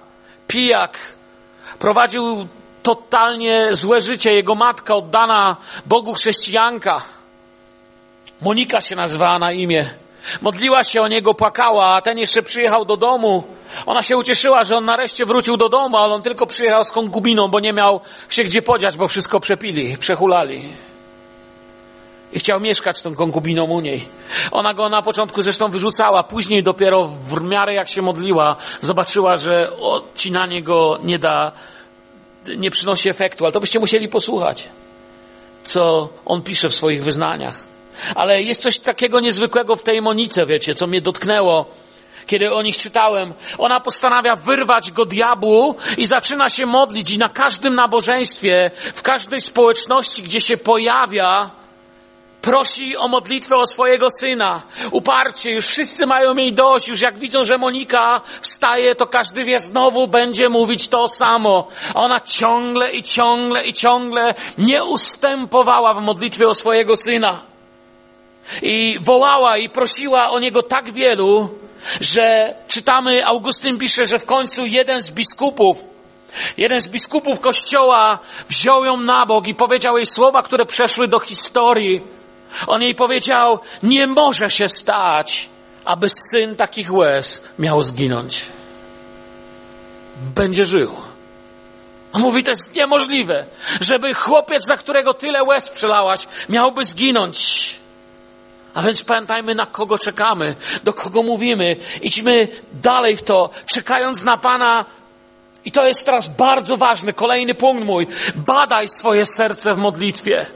[0.46, 0.98] pijak.
[1.78, 2.48] Prowadził
[2.84, 4.34] totalnie złe życie.
[4.34, 7.02] Jego matka oddana Bogu chrześcijanka.
[8.40, 9.90] Monika się nazywała na imię.
[10.42, 13.44] Modliła się o niego, płakała, a ten jeszcze przyjechał do domu.
[13.86, 17.48] Ona się ucieszyła, że on nareszcie wrócił do domu, ale on tylko przyjechał z konkubiną,
[17.48, 20.72] bo nie miał się gdzie podziać, bo wszystko przepili, przehulali.
[22.32, 24.08] I chciał mieszkać z tą konkubiną u niej.
[24.50, 29.76] Ona go na początku zresztą wyrzucała, później dopiero w miarę jak się modliła, zobaczyła, że
[29.76, 31.52] odcinanie go nie da,
[32.56, 33.44] nie przynosi efektu.
[33.44, 34.68] Ale to byście musieli posłuchać,
[35.64, 37.64] co on pisze w swoich wyznaniach.
[38.14, 41.66] Ale jest coś takiego niezwykłego w tej Monice, wiecie, co mnie dotknęło,
[42.26, 43.34] kiedy o nich czytałem.
[43.58, 49.40] Ona postanawia wyrwać go diabłu i zaczyna się modlić i na każdym nabożeństwie, w każdej
[49.40, 51.50] społeczności, gdzie się pojawia,
[52.44, 54.62] prosi o modlitwę o swojego syna.
[54.90, 59.60] Uparcie, już wszyscy mają jej dość, już jak widzą, że Monika wstaje, to każdy wie,
[59.60, 61.68] znowu będzie mówić to samo.
[61.94, 67.40] Ona ciągle i ciągle i ciągle nie ustępowała w modlitwie o swojego syna.
[68.62, 71.48] I wołała i prosiła o niego tak wielu,
[72.00, 75.76] że czytamy, Augustyn pisze, że w końcu jeden z biskupów,
[76.56, 81.20] jeden z biskupów kościoła wziął ją na bok i powiedział jej słowa, które przeszły do
[81.20, 82.13] historii.
[82.66, 85.48] On jej powiedział, nie może się stać,
[85.84, 88.44] aby syn takich łez miał zginąć.
[90.34, 90.96] Będzie żył.
[92.12, 93.46] On mówi, to jest niemożliwe,
[93.80, 97.74] żeby chłopiec, za którego tyle łez przelałaś, miałby zginąć.
[98.74, 101.76] A więc pamiętajmy, na kogo czekamy, do kogo mówimy.
[102.02, 104.84] Idźmy dalej w to, czekając na Pana.
[105.64, 108.06] I to jest teraz bardzo ważny, kolejny punkt mój.
[108.34, 110.46] Badaj swoje serce w modlitwie.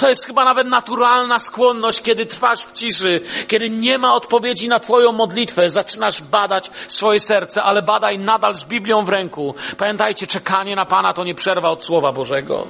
[0.00, 4.80] To jest chyba nawet naturalna skłonność, kiedy trwasz w ciszy, kiedy nie ma odpowiedzi na
[4.80, 9.54] Twoją modlitwę, zaczynasz badać swoje serce, ale badaj nadal z Biblią w ręku.
[9.78, 12.66] Pamiętajcie, czekanie na Pana to nie przerwa od Słowa Bożego.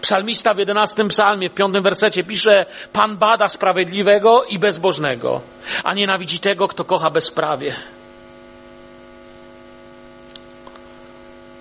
[0.00, 5.40] Psalmista w jedenastym psalmie, w piątym wersecie pisze, Pan bada sprawiedliwego i bezbożnego,
[5.84, 7.74] a nienawidzi tego, kto kocha bezprawie.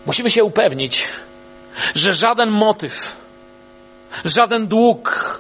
[0.05, 1.07] Musimy się upewnić,
[1.95, 3.19] że żaden motyw,
[4.25, 5.39] żaden dług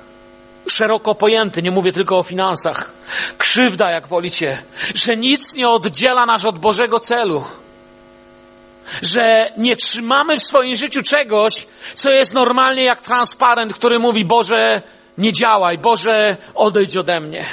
[0.69, 2.93] szeroko pojęty, nie mówię tylko o finansach,
[3.37, 4.63] krzywda, jak wolicie,
[4.95, 7.43] że nic nie oddziela nas od Bożego celu
[9.01, 14.81] że nie trzymamy w swoim życiu czegoś, co jest normalnie jak transparent, który mówi, Boże,
[15.17, 17.45] nie działaj, Boże, odejdź ode mnie.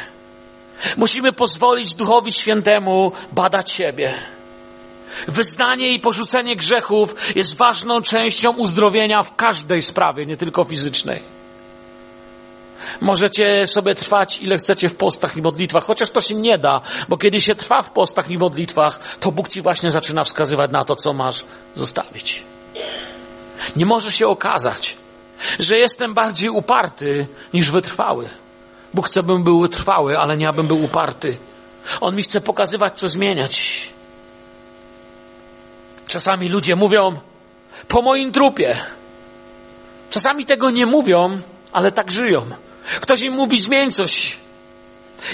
[0.97, 4.15] Musimy pozwolić Duchowi Świętemu badać siebie.
[5.29, 11.37] Wyznanie i porzucenie grzechów jest ważną częścią uzdrowienia w każdej sprawie, nie tylko fizycznej.
[13.01, 17.17] Możecie sobie trwać ile chcecie w postach i modlitwach, chociaż to się nie da, bo
[17.19, 20.97] kiedy się trwa w postach i modlitwach, to Bóg ci właśnie zaczyna wskazywać na to,
[20.97, 22.45] co masz zostawić.
[23.77, 24.97] Nie może się okazać,
[25.59, 28.29] że jestem bardziej uparty niż wytrwały.
[28.95, 31.37] Bóg chce, bym był wytrwały, ale nie abym był uparty.
[32.01, 33.96] On mi chce pokazywać, co zmieniać.
[36.07, 37.19] Czasami ludzie mówią,
[37.89, 38.77] po moim trupie.
[40.11, 41.39] Czasami tego nie mówią,
[41.73, 42.47] ale tak żyją.
[43.01, 44.37] Ktoś im mówi, zmień coś.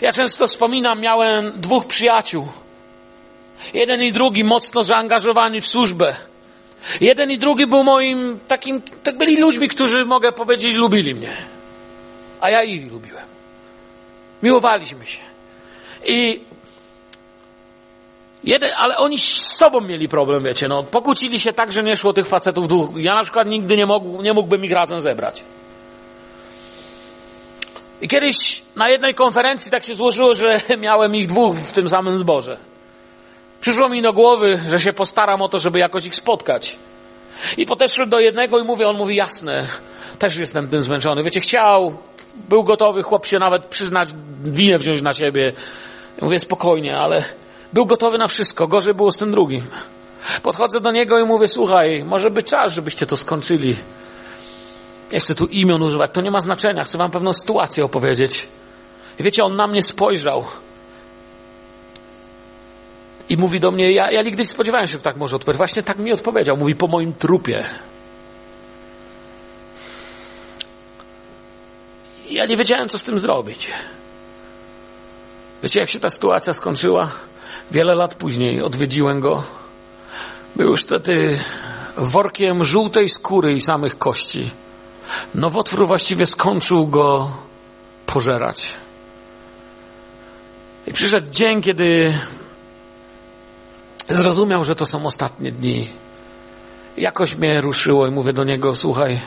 [0.02, 2.48] Ja często wspominam, miałem dwóch przyjaciół.
[3.74, 6.16] Jeden i drugi mocno zaangażowani w służbę.
[7.00, 11.32] Jeden i drugi był moim takim, tak byli ludźmi, którzy mogę powiedzieć, lubili mnie.
[12.40, 13.24] A ja ich lubiłem.
[14.42, 15.22] Miłowaliśmy się.
[16.04, 16.40] I
[18.44, 20.82] jeden, ale oni z sobą mieli problem, wiecie, no.
[20.82, 22.90] Pokłócili się tak, że nie szło tych facetów dwóch.
[22.96, 25.42] Ja na przykład nigdy nie, mógł, nie mógłbym ich razem zebrać.
[28.00, 32.16] I kiedyś na jednej konferencji tak się złożyło, że miałem ich dwóch w tym samym
[32.16, 32.56] zborze.
[33.60, 36.76] Przyszło mi do głowy, że się postaram o to, żeby jakoś ich spotkać.
[37.56, 39.66] I podeszłem do jednego i mówię, on mówi, jasne,
[40.18, 41.22] też jestem tym zmęczony.
[41.22, 41.98] Wiecie, chciał,
[42.48, 44.08] był gotowy chłop się nawet przyznać,
[44.44, 45.52] winę wziąć na siebie.
[46.20, 47.24] Mówię, spokojnie, ale
[47.72, 48.68] był gotowy na wszystko.
[48.68, 49.62] Gorzej było z tym drugim.
[50.42, 53.76] Podchodzę do niego i mówię, słuchaj, może być czas, żebyście to skończyli.
[55.12, 56.84] Nie chcę tu imion używać, to nie ma znaczenia.
[56.84, 58.48] Chcę wam pewną sytuację opowiedzieć.
[59.18, 60.44] I wiecie, on na mnie spojrzał.
[63.28, 65.58] I mówi do mnie, ja, ja nigdy nie spodziewałem się, że tak może odpowiedzieć.
[65.58, 66.56] Właśnie tak mi odpowiedział.
[66.56, 67.64] Mówi, po moim trupie.
[72.30, 73.70] Ja nie wiedziałem, co z tym zrobić.
[75.62, 77.10] Wiecie, jak się ta sytuacja skończyła?
[77.72, 79.42] Wiele lat później odwiedziłem go.
[80.56, 81.38] Był już wtedy
[81.96, 84.50] workiem żółtej skóry i samych kości.
[85.34, 87.30] Nowotwór właściwie skończył go
[88.06, 88.66] pożerać.
[90.86, 92.18] I przyszedł dzień, kiedy
[94.08, 95.90] zrozumiał, że to są ostatnie dni.
[96.96, 99.20] Jakoś mnie ruszyło i mówię do niego, słuchaj,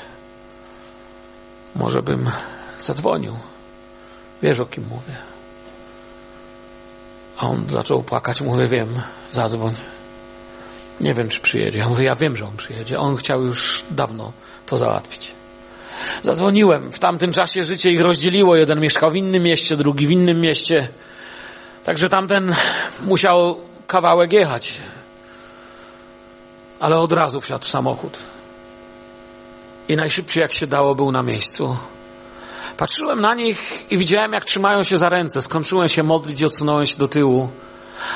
[1.75, 2.31] może bym
[2.79, 3.33] zadzwonił.
[4.41, 5.34] Wiesz, o kim mówię.
[7.37, 9.75] A on zaczął płakać, mówię, wiem, zadzwoń.
[11.01, 11.79] Nie wiem, czy przyjedzie.
[11.79, 12.99] Ja mówię, ja wiem, że on przyjedzie.
[12.99, 14.31] On chciał już dawno
[14.65, 15.31] to załatwić.
[16.23, 16.91] Zadzwoniłem.
[16.91, 18.55] W tamtym czasie życie ich rozdzieliło.
[18.55, 20.87] Jeden mieszkał w innym mieście, drugi w innym mieście.
[21.83, 22.55] Także tamten
[23.01, 23.57] musiał
[23.87, 24.81] kawałek jechać.
[26.79, 28.17] Ale od razu wsiadł w samochód.
[29.87, 31.77] I najszybciej jak się dało był na miejscu.
[32.77, 35.41] Patrzyłem na nich i widziałem, jak trzymają się za ręce.
[35.41, 37.49] Skończyłem się modlić i odsunąłem się do tyłu.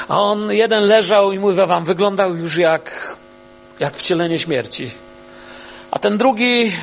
[0.08, 3.18] A on jeden leżał i mówię wam, wyglądał już jak,
[3.80, 4.92] jak wcielenie śmierci.
[5.92, 6.74] A ten drugi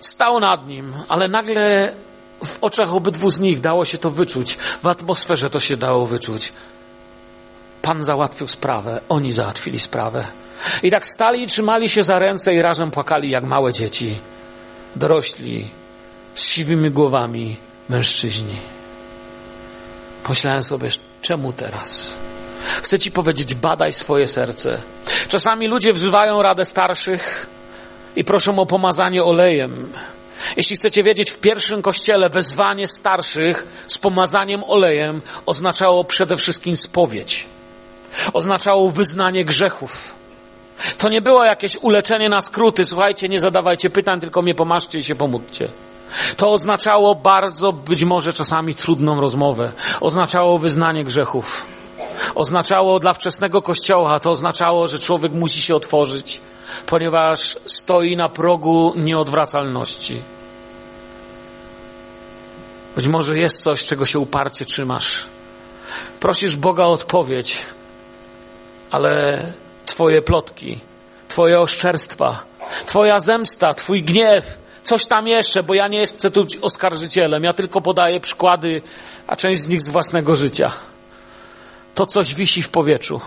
[0.00, 1.92] stał nad nim, ale nagle
[2.44, 4.58] w oczach obydwu z nich dało się to wyczuć.
[4.82, 6.52] W atmosferze to się dało wyczuć.
[7.82, 10.24] Pan załatwił sprawę, oni załatwili sprawę.
[10.82, 14.18] I tak stali i trzymali się za ręce i razem płakali jak małe dzieci.
[14.96, 15.70] Dorośli,
[16.34, 17.56] z siwymi głowami
[17.88, 18.56] mężczyźni.
[20.22, 20.88] Pomyślałem sobie,
[21.22, 22.16] czemu teraz?
[22.82, 24.82] Chcę ci powiedzieć, badaj swoje serce.
[25.28, 27.46] Czasami ludzie wzywają radę starszych
[28.16, 29.92] i proszą o pomazanie olejem.
[30.56, 37.46] Jeśli chcecie wiedzieć, w pierwszym kościele wezwanie starszych z pomazaniem olejem oznaczało przede wszystkim spowiedź.
[38.32, 40.14] Oznaczało wyznanie grzechów.
[40.98, 42.84] To nie było jakieś uleczenie na skróty.
[42.84, 45.68] Słuchajcie, nie zadawajcie pytań, tylko mnie pomaszcie i się pomódźcie.
[46.36, 49.72] To oznaczało bardzo, być może czasami trudną rozmowę.
[50.00, 51.66] Oznaczało wyznanie grzechów.
[52.34, 56.40] Oznaczało dla wczesnego kościoła, to oznaczało, że człowiek musi się otworzyć,
[56.86, 60.22] ponieważ stoi na progu nieodwracalności.
[62.96, 65.24] Być może jest coś, czego się uparcie trzymasz.
[66.20, 67.58] Prosisz Boga o odpowiedź,
[68.90, 69.42] ale
[69.86, 70.80] Twoje plotki,
[71.28, 72.44] Twoje oszczerstwa,
[72.86, 77.80] Twoja zemsta, Twój gniew, coś tam jeszcze, bo ja nie jestem tu oskarżycielem, ja tylko
[77.80, 78.82] podaję przykłady,
[79.26, 80.72] a część z nich z własnego życia.
[81.94, 83.20] To coś wisi w powietrzu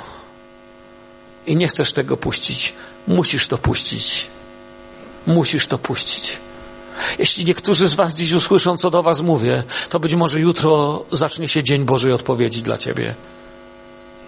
[1.47, 2.73] i nie chcesz tego puścić.
[3.07, 4.27] Musisz to puścić.
[5.27, 6.37] Musisz to puścić.
[7.19, 11.47] Jeśli niektórzy z Was dziś usłyszą, co do Was mówię, to być może jutro zacznie
[11.47, 13.15] się Dzień Bożej Odpowiedzi dla Ciebie.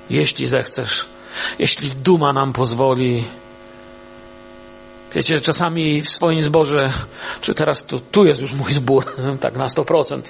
[0.09, 1.05] Jeśli zechcesz,
[1.59, 3.23] jeśli duma nam pozwoli.
[5.16, 6.93] Wiecie, czasami w swoim zborze,
[7.41, 9.05] czy teraz tu, tu jest już mój zbór,
[9.41, 10.22] tak na 100%.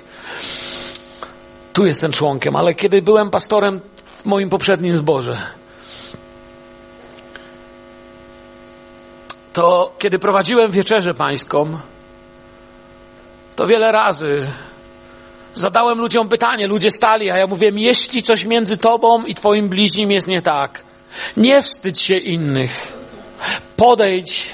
[1.73, 3.79] Tu jestem członkiem, ale kiedy byłem pastorem
[4.23, 5.37] w moim poprzednim zborze,
[9.53, 11.77] to kiedy prowadziłem wieczerzę pańską,
[13.55, 14.47] to wiele razy
[15.53, 20.11] zadałem ludziom pytanie, ludzie stali, a ja mówiłem, jeśli coś między tobą i twoim bliźnim
[20.11, 20.83] jest nie tak,
[21.37, 22.99] nie wstydź się innych.
[23.77, 24.53] Podejdź,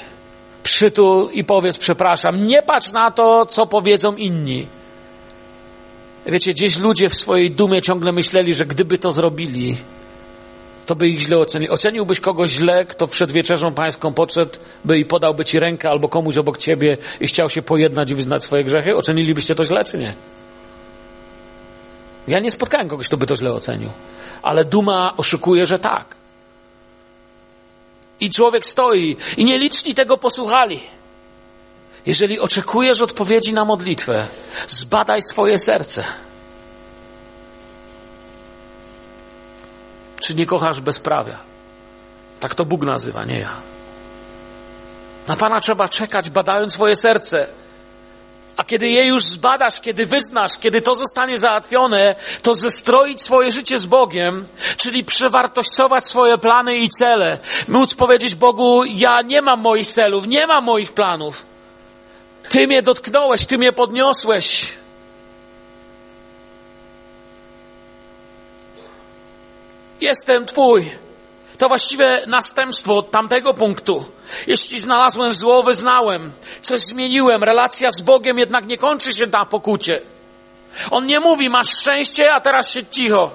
[0.70, 2.46] przytul i powiedz przepraszam.
[2.46, 4.66] Nie patrz na to, co powiedzą inni.
[6.26, 9.76] Wiecie, gdzieś ludzie w swojej dumie ciągle myśleli, że gdyby to zrobili,
[10.86, 11.70] to by ich źle ocenili.
[11.70, 16.36] Oceniłbyś kogoś źle, kto przed wieczerzą pańską podszedł, by i podałby ci rękę albo komuś
[16.36, 18.96] obok ciebie i chciał się pojednać i wyznać swoje grzechy?
[18.96, 20.14] Ocenilibyście to źle, czy nie?
[22.28, 23.90] Ja nie spotkałem kogoś, kto by to źle ocenił.
[24.42, 26.15] Ale duma oszukuje, że tak.
[28.20, 30.80] I człowiek stoi i nieliczni tego posłuchali.
[32.06, 34.26] Jeżeli oczekujesz odpowiedzi na modlitwę,
[34.68, 36.04] zbadaj swoje serce.
[40.20, 41.38] Czy nie kochasz bezprawia?
[42.40, 43.52] Tak to Bóg nazywa, nie ja.
[45.28, 47.48] Na Pana trzeba czekać, badając swoje serce.
[48.56, 53.78] A kiedy je już zbadasz, kiedy wyznasz, kiedy to zostanie załatwione, to zestroić swoje życie
[53.78, 54.46] z Bogiem,
[54.76, 57.38] czyli przewartościować swoje plany i cele.
[57.68, 61.46] Móc powiedzieć Bogu, ja nie mam moich celów, nie mam moich planów.
[62.48, 64.72] Ty mnie dotknąłeś, Ty mnie podniosłeś.
[70.00, 70.90] Jestem Twój.
[71.58, 74.04] To właściwie następstwo tamtego punktu.
[74.46, 76.32] Jeśli znalazłem zło, wyznałem.
[76.62, 77.44] Coś zmieniłem.
[77.44, 80.00] Relacja z Bogiem jednak nie kończy się na pokucie.
[80.90, 83.30] On nie mówi, masz szczęście, a teraz się cicho.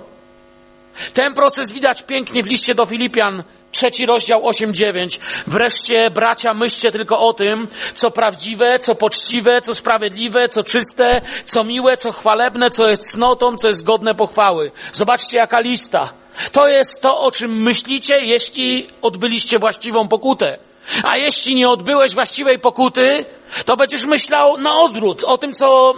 [1.14, 5.20] Ten proces widać pięknie w liście do Filipian, trzeci rozdział 8-9.
[5.48, 11.64] Wreszcie, bracia, myślcie tylko o tym, co prawdziwe, co poczciwe, co sprawiedliwe, co czyste, co
[11.64, 14.72] miłe, co chwalebne, co jest cnotą, co jest godne pochwały.
[14.94, 16.14] Zobaczcie, jaka lista.
[16.52, 20.58] To jest to, o czym myślicie, jeśli odbyliście właściwą pokutę.
[21.04, 23.26] A jeśli nie odbyłeś właściwej pokuty,
[23.66, 25.94] to będziesz myślał na odwrót, o tym, co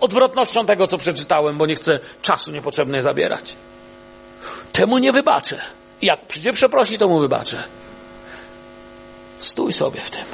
[0.00, 3.54] odwrotnością tego, co przeczytałem, bo nie chcę czasu niepotrzebnie zabierać.
[4.72, 5.60] Temu nie wybaczę.
[6.02, 7.62] Jak przyjdzie przeprosi, to mu wybaczę.
[9.38, 10.24] Stój sobie w tym.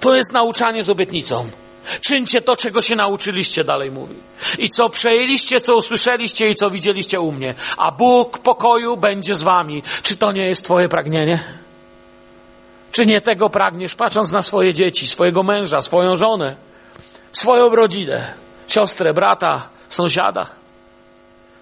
[0.00, 1.50] To jest nauczanie z obietnicą.
[2.00, 4.14] Czyńcie to, czego się nauczyliście, dalej mówi.
[4.58, 7.54] I co przejęliście, co usłyszeliście i co widzieliście u mnie.
[7.76, 9.82] A Bóg pokoju będzie z wami.
[10.02, 11.44] Czy to nie jest Twoje pragnienie?
[12.96, 16.56] Czy nie tego pragniesz, patrząc na swoje dzieci, swojego męża, swoją żonę,
[17.32, 18.34] swoją rodzinę,
[18.68, 20.46] siostrę, brata, sąsiada?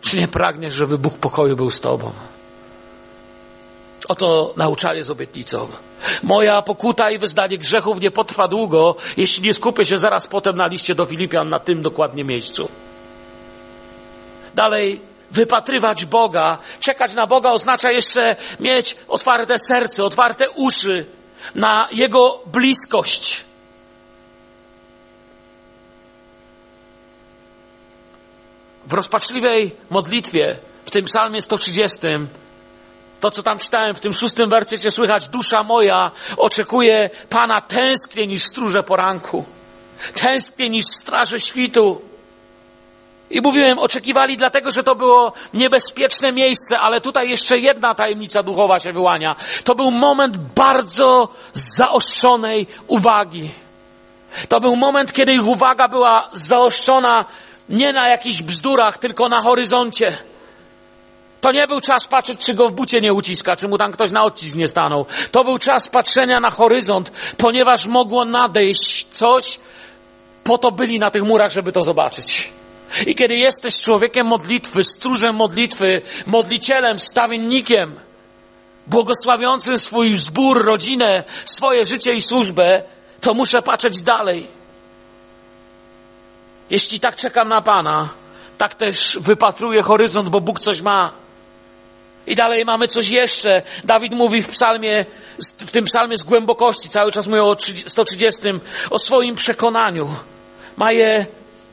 [0.01, 2.13] Czy nie pragniesz, żeby Bóg pokoju był z Tobą?
[4.09, 5.69] Oto nauczanie z obietnicą.
[6.23, 10.67] Moja pokuta i wyznanie grzechów nie potrwa długo, jeśli nie skupię się zaraz potem na
[10.67, 12.69] liście do Filipian na tym dokładnie miejscu.
[14.55, 21.07] Dalej, wypatrywać Boga, czekać na Boga oznacza jeszcze mieć otwarte serce, otwarte uszy
[21.55, 23.45] na Jego bliskość.
[28.87, 31.99] W rozpaczliwej modlitwie, w tym psalmie 130,
[33.21, 38.45] to, co tam czytałem w tym szóstym wersecie, słychać, dusza moja oczekuje Pana tęsknie niż
[38.45, 39.45] stróże poranku.
[40.15, 42.03] Tęsknie niż straże świtu.
[43.31, 48.81] I mówiłem, oczekiwali dlatego, że to było niebezpieczne miejsce, ale tutaj jeszcze jedna tajemnica duchowa
[48.81, 49.37] się wyłania.
[49.65, 53.51] To był moment bardzo zaostrzonej uwagi.
[54.49, 57.25] To był moment, kiedy ich uwaga była zaostrzona
[57.69, 60.17] nie na jakichś bzdurach, tylko na horyzoncie.
[61.41, 64.11] To nie był czas patrzeć, czy go w bucie nie uciska, czy mu tam ktoś
[64.11, 65.07] na odcisk nie stanął.
[65.31, 69.61] To był czas patrzenia na horyzont, ponieważ mogło nadejść coś,
[70.45, 72.53] po to byli na tych murach, żeby to zobaczyć.
[73.07, 77.95] I kiedy jesteś człowiekiem modlitwy, stróżem modlitwy, modlicielem, stawiennikiem,
[78.87, 82.83] błogosławiącym swój zbór, rodzinę, swoje życie i służbę,
[83.21, 84.47] to muszę patrzeć dalej.
[86.71, 88.09] Jeśli tak czekam na Pana,
[88.59, 91.13] tak też wypatruję horyzont, bo Bóg coś ma.
[92.27, 93.63] I dalej mamy coś jeszcze.
[93.85, 95.07] Dawid mówi w psalmie,
[95.61, 97.57] w tym psalmie z głębokości, cały czas mówię o
[97.87, 98.41] 130,
[98.91, 100.15] o swoim przekonaniu.
[100.77, 101.27] Ma je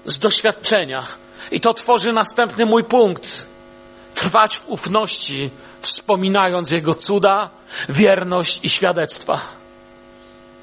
[0.06, 1.08] z doświadczenia.
[1.52, 3.46] I to tworzy następny mój punkt.
[4.16, 5.50] Trwać w ufności,
[5.82, 7.50] wspominając Jego cuda,
[7.90, 9.42] wierność i świadectwa.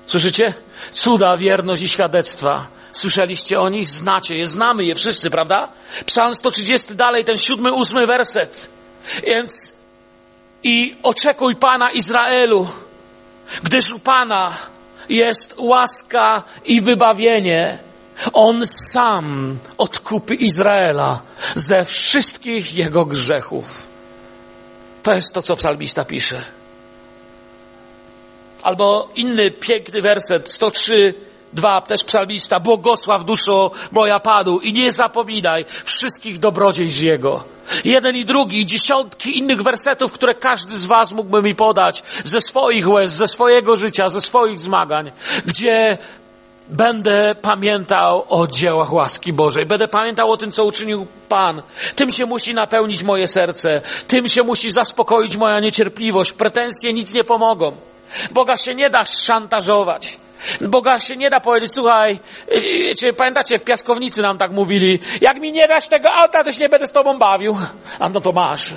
[0.06, 0.54] Słyszycie?
[0.92, 2.66] Cuda, wierność i świadectwa.
[2.92, 3.88] Słyszeliście o nich?
[3.88, 5.68] Znacie je, znamy je wszyscy, prawda?
[6.06, 8.68] Psalm 130 dalej, ten siódmy, ósmy werset.
[9.26, 9.72] Więc
[10.62, 12.68] i oczekuj Pana Izraelu,
[13.62, 14.52] gdyż u Pana
[15.08, 17.78] jest łaska i wybawienie.
[18.32, 21.22] On sam odkupi Izraela
[21.56, 23.86] ze wszystkich jego grzechów.
[25.02, 26.44] To jest to, co psalmista pisze.
[28.62, 31.14] Albo inny piękny werset, 103,
[31.52, 37.44] Dwa, też psalmista, błogosław duszo moja Panu i nie zapominaj wszystkich dobrodziejstw Jego.
[37.84, 42.88] Jeden i drugi, dziesiątki innych wersetów, które każdy z Was mógłby mi podać ze swoich
[42.88, 45.12] łez, ze swojego życia, ze swoich zmagań,
[45.46, 45.98] gdzie
[46.68, 49.66] będę pamiętał o dziełach łaski Bożej.
[49.66, 51.62] Będę pamiętał o tym, co uczynił Pan.
[51.96, 53.82] Tym się musi napełnić moje serce.
[54.08, 56.32] Tym się musi zaspokoić moja niecierpliwość.
[56.32, 57.72] Pretensje nic nie pomogą.
[58.30, 60.18] Boga się nie da szantażować.
[60.60, 62.18] Boga się nie da powiedzieć, słuchaj,
[62.98, 66.60] czy pamiętacie, w piaskownicy nam tak mówili, jak mi nie dasz tego auta, to się
[66.60, 67.56] nie będę z tobą bawił.
[67.98, 68.74] A no to masz.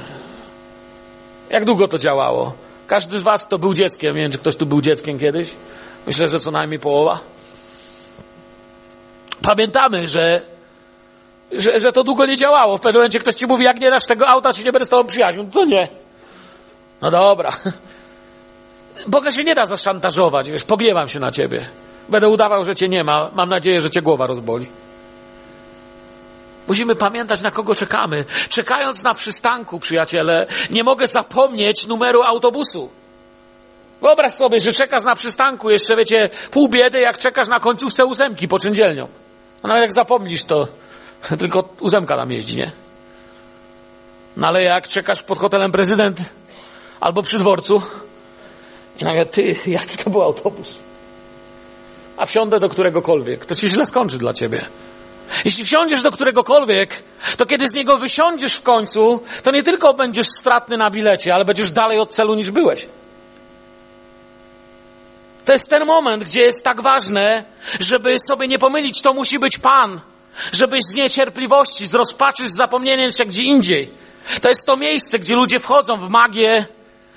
[1.50, 2.54] Jak długo to działało?
[2.88, 5.50] Każdy z was, kto był dzieckiem, nie wiem, czy ktoś tu był dzieckiem kiedyś.
[6.08, 7.20] Myślę, że co najmniej połowa.
[9.42, 10.42] Pamiętamy, że,
[11.52, 12.78] że, że to długo nie działało.
[12.78, 14.90] W pewnym momencie ktoś ci mówi, jak nie dasz tego auta, się nie będę z
[14.90, 15.50] tobą przyjaźnił.
[15.54, 15.88] To nie.
[17.02, 17.50] No dobra.
[19.08, 21.66] Boga się nie da zaszantażować, wiesz, pogniewam się na ciebie.
[22.10, 23.32] Będę udawał, że cię nie ma.
[23.34, 24.68] Mam nadzieję, że cię głowa rozboli.
[26.68, 28.26] Musimy pamiętać, na kogo czekamy.
[28.50, 32.90] Czekając na przystanku, przyjaciele, nie mogę zapomnieć numeru autobusu.
[34.02, 38.48] Wyobraź sobie, że czekasz na przystanku, jeszcze wiecie, pół biedy, jak czekasz na końcówce ósemki
[38.48, 39.08] po czyndzielnią.
[39.64, 40.68] No jak zapomnisz, to
[41.40, 42.72] tylko ósemka tam jeździ, nie?
[44.38, 46.20] No ale jak czekasz pod hotelem prezydent
[47.00, 47.82] albo przy dworcu,
[49.00, 50.80] i nagle, ty, jaki to był autobus?
[52.18, 54.66] A wsiądę do któregokolwiek, to się źle skończy dla ciebie.
[55.46, 57.04] Jeśli wsiądziesz do któregokolwiek,
[57.38, 61.46] to kiedy z niego wysiądziesz w końcu, to nie tylko będziesz stratny na bilecie, ale
[61.46, 62.88] będziesz dalej od celu niż byłeś.
[65.46, 67.44] To jest ten moment, gdzie jest tak ważne,
[67.80, 70.00] żeby sobie nie pomylić, to musi być Pan.
[70.54, 73.92] Żebyś z niecierpliwości, z rozpaczy, z zapomnieniem się gdzie indziej.
[74.42, 76.66] To jest to miejsce, gdzie ludzie wchodzą w magię,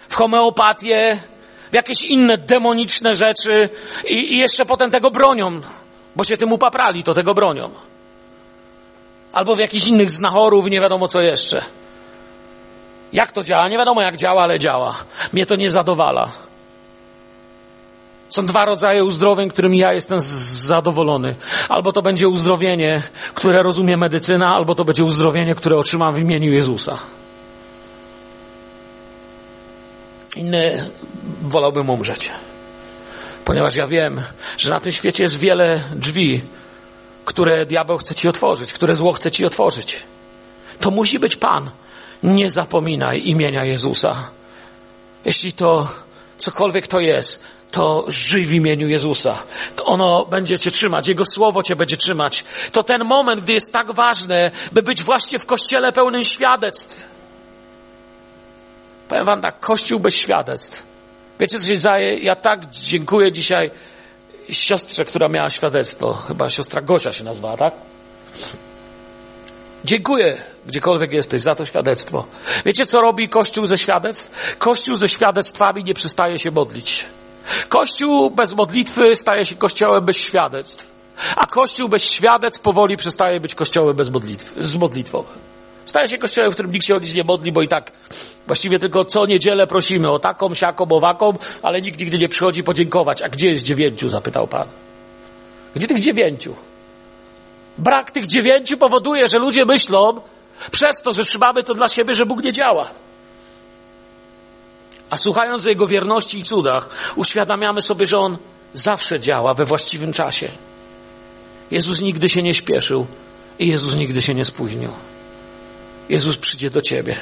[0.09, 1.19] w homeopatię,
[1.71, 3.69] w jakieś inne demoniczne rzeczy
[4.05, 5.61] i, i jeszcze potem tego bronią,
[6.17, 7.71] bo się tym upaprali, to tego bronią.
[9.33, 11.63] Albo w jakichś innych znachorów, nie wiadomo co jeszcze.
[13.13, 13.69] Jak to działa?
[13.69, 14.95] Nie wiadomo jak działa, ale działa.
[15.33, 16.33] Mnie to nie zadowala.
[18.35, 21.35] Są dwa rodzaje uzdrowień, którymi ja jestem zadowolony.
[21.69, 23.03] Albo to będzie uzdrowienie,
[23.35, 26.99] które rozumie medycyna, albo to będzie uzdrowienie, które otrzymam w imieniu Jezusa.
[30.37, 30.91] Inny
[31.43, 32.31] wolałbym umrzeć.
[33.45, 34.23] Ponieważ ja wiem,
[34.59, 36.43] że na tym świecie jest wiele drzwi,
[37.25, 40.03] które diabeł chce ci otworzyć, które zło chce ci otworzyć.
[40.81, 41.71] To musi być Pan.
[42.23, 44.31] Nie zapominaj imienia Jezusa.
[45.25, 45.89] Jeśli to
[46.39, 47.43] cokolwiek to jest,
[47.75, 49.43] to żyj w imieniu Jezusa.
[49.77, 52.45] To ono będzie Cię trzymać, Jego słowo Cię będzie trzymać.
[52.73, 57.09] To ten moment, gdy jest tak ważne, by być właśnie w kościele pełnym świadectw.
[59.09, 60.83] Powiem Wam tak, kościół bez świadectw.
[61.41, 62.19] Wiecie, co się dzieje?
[62.19, 63.71] Ja tak dziękuję dzisiaj
[64.51, 66.13] siostrze, która miała świadectwo.
[66.13, 67.75] Chyba siostra Gosia się nazwała, tak?
[69.85, 72.27] Dziękuję, gdziekolwiek jesteś, za to świadectwo.
[72.65, 74.57] Wiecie, co robi Kościół ze świadectw?
[74.59, 77.05] Kościół ze świadectwami nie przestaje się modlić.
[77.69, 80.87] Kościół bez modlitwy staje się kościołem bez świadectw.
[81.37, 85.25] A Kościół bez świadectw powoli przestaje być kościołem bez modlitwy, z modlitwą.
[85.87, 87.93] Staje się kościołem, w którym nikt się o nic nie modli, bo i tak
[88.47, 93.23] właściwie tylko co niedzielę prosimy o taką, siaką, owaką, ale nikt nigdy nie przychodzi podziękować.
[93.23, 94.09] A gdzie jest dziewięciu?
[94.09, 94.69] zapytał Pan.
[95.77, 96.55] Gdzie tych dziewięciu?
[97.79, 100.21] Brak tych dziewięciu powoduje, że ludzie myślą,
[100.71, 102.91] przez to, że trzymamy to dla siebie, że Bóg nie działa.
[105.11, 108.39] A słuchając Jego wierności i cudach, uświadamiamy sobie, że On
[108.75, 110.49] zawsze działa we właściwym czasie.
[111.71, 113.07] Jezus nigdy się nie śpieszył
[113.59, 114.91] i Jezus nigdy się nie spóźnił.
[116.09, 117.17] Jezus przyjdzie do ciebie.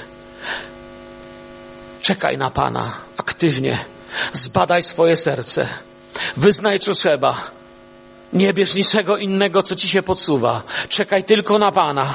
[2.02, 3.78] Czekaj na Pana aktywnie.
[4.32, 5.68] Zbadaj swoje serce.
[6.36, 7.50] Wyznaj, co trzeba.
[8.32, 10.62] Nie bierz niczego innego, co ci się podsuwa.
[10.88, 12.14] Czekaj tylko na Pana.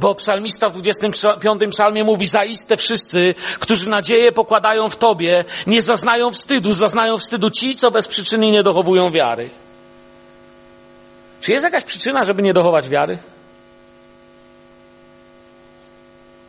[0.00, 6.32] Bo psalmista w 25 psalmie mówi, zaiste wszyscy, którzy nadzieję pokładają w Tobie, nie zaznają
[6.32, 9.50] wstydu, zaznają wstydu ci, co bez przyczyny nie dochowują wiary.
[11.40, 13.18] Czy jest jakaś przyczyna, żeby nie dochować wiary?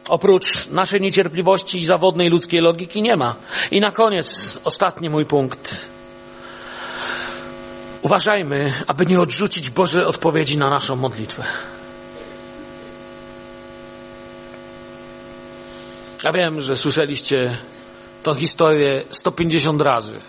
[0.08, 3.36] Oprócz naszej niecierpliwości i zawodnej ludzkiej logiki nie ma.
[3.72, 5.86] I na koniec, ostatni mój punkt.
[8.02, 11.44] Uważajmy, aby nie odrzucić Boże odpowiedzi na naszą modlitwę.
[16.24, 17.58] Ja wiem, że słyszeliście
[18.24, 20.20] tą historię 150 razy.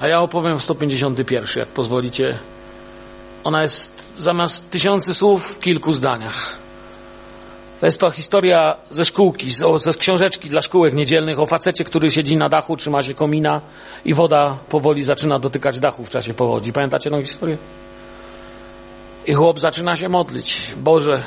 [0.00, 2.38] A ja opowiem 151, jak pozwolicie.
[3.44, 6.58] Ona jest zamiast tysiący słów w kilku zdaniach.
[7.80, 12.36] To jest to historia ze szkółki, ze książeczki dla szkółek niedzielnych o facecie, który siedzi
[12.36, 13.60] na dachu, trzyma się komina
[14.04, 16.72] i woda powoli zaczyna dotykać dachu w czasie powodzi.
[16.72, 17.56] Pamiętacie tę historię?
[19.26, 20.72] I chłop zaczyna się modlić.
[20.76, 21.24] Boże,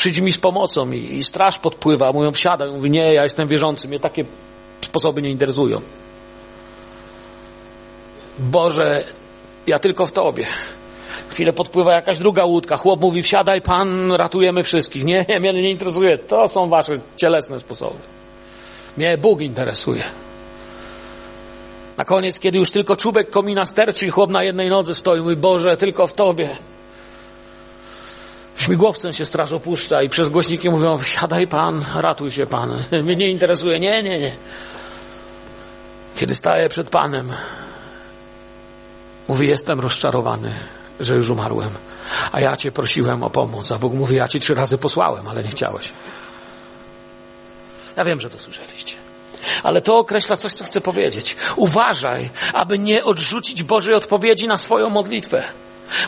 [0.00, 0.90] przyjdź mi z pomocą.
[0.90, 2.70] I, i straż podpływa, mówią wsiadaj.
[2.70, 4.24] Mówi, nie, ja jestem wierzący, mnie takie
[4.80, 5.80] sposoby nie interesują.
[8.38, 9.04] Boże,
[9.66, 10.46] ja tylko w Tobie.
[11.28, 12.76] Chwilę podpływa jakaś druga łódka.
[12.76, 15.04] Chłop mówi, wsiadaj pan, ratujemy wszystkich.
[15.04, 16.18] Nie, mnie nie interesuje.
[16.18, 17.98] To są wasze cielesne sposoby.
[18.96, 20.02] Mnie Bóg interesuje.
[21.96, 25.36] Na koniec, kiedy już tylko czubek komina sterczy i chłop na jednej nodze stoi, mój
[25.36, 26.56] Boże, tylko w Tobie.
[28.60, 32.82] Śmigłowcem się straż opuszcza i przez głośniki mówią, wsiadaj pan, ratuj się pan.
[33.04, 33.80] Mnie nie interesuje.
[33.80, 34.36] Nie, nie, nie.
[36.16, 37.32] Kiedy staję przed Panem,
[39.28, 40.54] mówi, jestem rozczarowany
[41.00, 41.70] że już umarłem.
[42.32, 45.42] A ja Cię prosiłem o pomoc, a Bóg mówi, ja Ci trzy razy posłałem, ale
[45.42, 45.92] nie chciałeś.
[47.96, 48.94] Ja wiem, że to słyszeliście.
[49.62, 51.36] Ale to określa coś, co chcę powiedzieć.
[51.56, 55.42] Uważaj, aby nie odrzucić Bożej odpowiedzi na swoją modlitwę.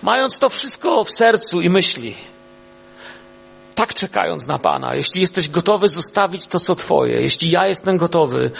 [0.03, 2.15] Mając to wszystko w sercu i myśli,
[3.75, 8.51] tak czekając na Pana, jeśli jesteś gotowy zostawić to, co Twoje, jeśli ja jestem gotowy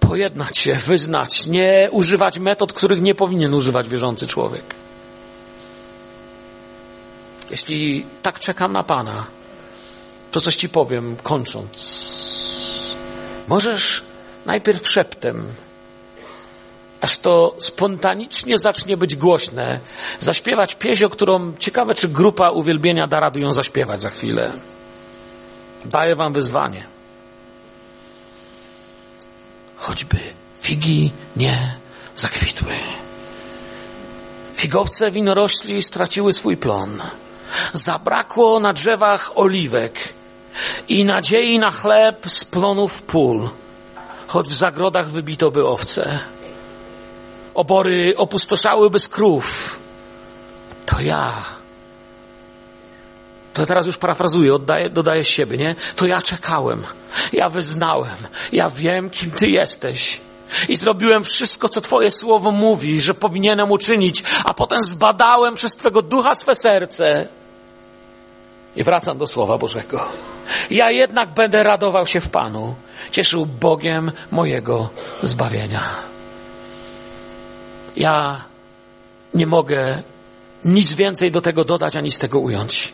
[0.00, 4.74] pojednać się, wyznać, nie używać metod, których nie powinien używać wierzący człowiek.
[7.50, 9.26] Jeśli tak czekam na Pana,
[10.30, 12.00] to coś Ci powiem, kończąc.
[13.48, 14.02] Możesz
[14.46, 15.52] najpierw szeptem,
[17.00, 19.80] aż to spontanicznie zacznie być głośne,
[20.20, 24.52] zaśpiewać pieśń, o którą ciekawe, czy grupa uwielbienia da radę ją zaśpiewać za chwilę.
[25.84, 26.84] Daję Wam wyzwanie.
[29.76, 30.18] Choćby
[30.60, 31.74] figi nie
[32.16, 32.72] zakwitły.
[34.54, 37.02] Figowce winorośli straciły swój plon.
[37.72, 40.14] Zabrakło na drzewach oliwek
[40.88, 43.48] i nadziei na chleb z plonów pól,
[44.26, 46.18] choć w zagrodach wybito by owce.
[47.60, 49.78] Obory opustoszałyby z krów.
[50.86, 51.32] To ja.
[53.54, 55.74] To teraz już parafrazuję, oddaję, dodaję siebie, nie?
[55.96, 56.82] To ja czekałem.
[57.32, 58.16] Ja wyznałem.
[58.52, 60.20] Ja wiem, kim Ty jesteś.
[60.68, 66.02] i zrobiłem wszystko, co Twoje słowo mówi, że powinienem uczynić, a potem zbadałem przez Twego
[66.02, 67.28] ducha swe serce
[68.76, 70.12] i wracam do Słowa Bożego.
[70.70, 72.74] Ja jednak będę radował się w Panu,
[73.10, 74.88] cieszył Bogiem mojego
[75.22, 76.09] zbawienia.
[77.96, 78.44] Ja
[79.34, 80.02] nie mogę
[80.64, 82.92] nic więcej do tego dodać, ani z tego ująć.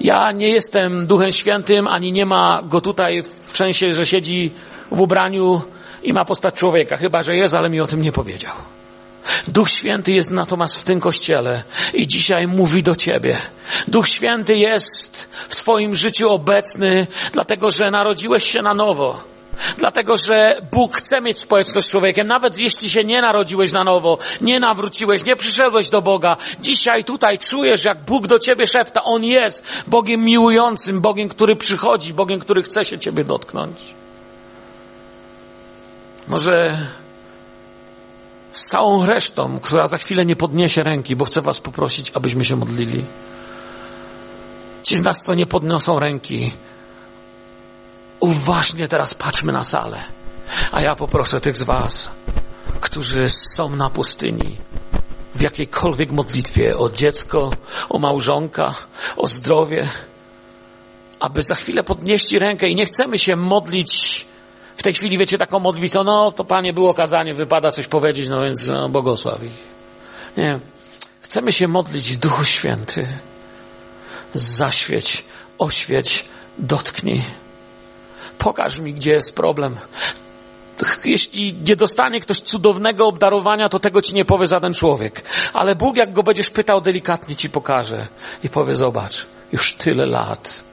[0.00, 4.52] Ja nie jestem Duchem Świętym, ani nie ma go tutaj w sensie, że siedzi
[4.90, 5.62] w ubraniu
[6.02, 8.52] i ma postać człowieka, chyba że jest, ale mi o tym nie powiedział.
[9.48, 11.62] Duch Święty jest natomiast w tym kościele
[11.94, 13.36] i dzisiaj mówi do ciebie.
[13.88, 19.35] Duch Święty jest w Twoim życiu obecny, dlatego że narodziłeś się na nowo.
[19.78, 22.26] Dlatego, że Bóg chce mieć społeczność z człowiekiem.
[22.26, 27.38] Nawet jeśli się nie narodziłeś na nowo, nie nawróciłeś, nie przyszedłeś do Boga, dzisiaj tutaj
[27.38, 29.04] czujesz, jak Bóg do ciebie szepta.
[29.04, 33.94] On jest Bogiem miłującym, Bogiem, który przychodzi, Bogiem, który chce się ciebie dotknąć.
[36.28, 36.86] Może
[38.52, 42.56] z całą resztą, która za chwilę nie podniesie ręki, bo chcę was poprosić, abyśmy się
[42.56, 43.04] modlili.
[44.82, 46.52] Ci z nas, co nie podniosą ręki,
[48.20, 50.04] uważnie teraz patrzmy na salę.
[50.72, 52.10] A ja poproszę tych z was,
[52.80, 54.56] którzy są na pustyni,
[55.34, 57.50] w jakiejkolwiek modlitwie o dziecko,
[57.88, 58.74] o małżonka,
[59.16, 59.88] o zdrowie,
[61.20, 64.26] aby za chwilę podnieśli rękę i nie chcemy się modlić
[64.76, 68.42] w tej chwili, wiecie, taką modlitwą, no to Panie było kazanie, wypada coś powiedzieć, no
[68.42, 69.38] więc no, błogosław.
[70.36, 70.58] Nie.
[71.20, 73.08] Chcemy się modlić, Duchu Święty.
[74.34, 75.24] Zaświeć,
[75.58, 76.24] oświeć,
[76.58, 77.22] dotknij.
[78.38, 79.76] Pokaż mi, gdzie jest problem.
[81.04, 85.22] Jeśli nie dostanie ktoś cudownego obdarowania, to tego ci nie powie żaden człowiek.
[85.52, 88.08] Ale Bóg, jak go będziesz pytał, delikatnie ci pokaże
[88.44, 90.64] i powie: Zobacz, już tyle lat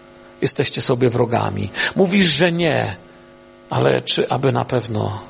[0.41, 1.69] jesteście sobie wrogami.
[1.95, 2.95] Mówisz, że nie,
[3.69, 5.21] ale czy aby na pewno?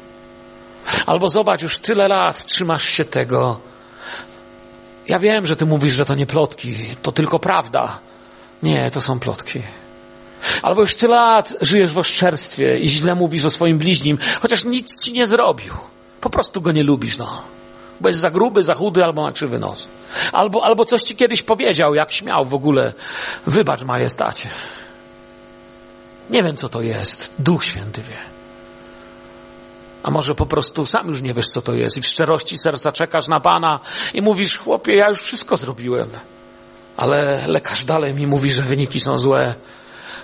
[1.05, 3.59] Albo zobacz, już tyle lat trzymasz się tego.
[5.07, 7.99] Ja wiem, że ty mówisz, że to nie plotki, to tylko prawda.
[8.63, 9.61] Nie, to są plotki.
[10.61, 15.03] Albo już tyle lat żyjesz w oszczerstwie i źle mówisz o swoim bliźnim, chociaż nic
[15.03, 15.73] ci nie zrobił.
[16.21, 17.41] Po prostu go nie lubisz, no.
[18.01, 19.87] Bo jest za gruby, za chudy albo ma krzywy nos.
[20.31, 22.93] Albo, albo coś ci kiedyś powiedział, jak śmiał w ogóle.
[23.47, 24.49] Wybacz majestacie.
[26.29, 27.33] Nie wiem, co to jest.
[27.39, 28.17] Duch Święty wie.
[30.03, 32.91] A może po prostu sam już nie wiesz, co to jest i w szczerości serca
[32.91, 33.79] czekasz na Pana
[34.13, 36.09] i mówisz, chłopie, ja już wszystko zrobiłem.
[36.97, 39.55] Ale lekarz dalej mi mówi, że wyniki są złe.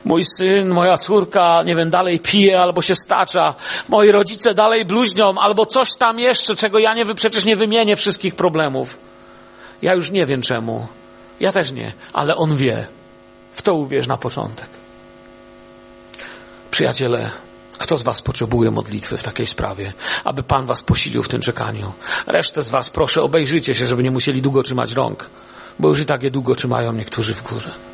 [0.06, 3.56] Mój syn, moja córka, nie wiem, dalej pije albo się stacza.
[3.90, 8.36] Moi rodzice dalej bluźnią albo coś tam jeszcze, czego ja nie, przecież nie wymienię wszystkich
[8.36, 8.98] problemów.
[9.82, 10.88] Ja już nie wiem czemu.
[11.40, 12.88] Ja też nie, ale on wie.
[13.54, 14.70] W to uwierz na początek.
[16.72, 17.32] Przyjaciele,
[17.78, 21.94] kto z Was potrzebuje modlitwy w takiej sprawie, aby Pan Was posilił w tym czekaniu?
[22.28, 25.30] Resztę z Was proszę, obejrzyjcie się, żeby nie musieli długo trzymać rąk,
[25.80, 27.89] bo już i tak je długo trzymają niektórzy w górze.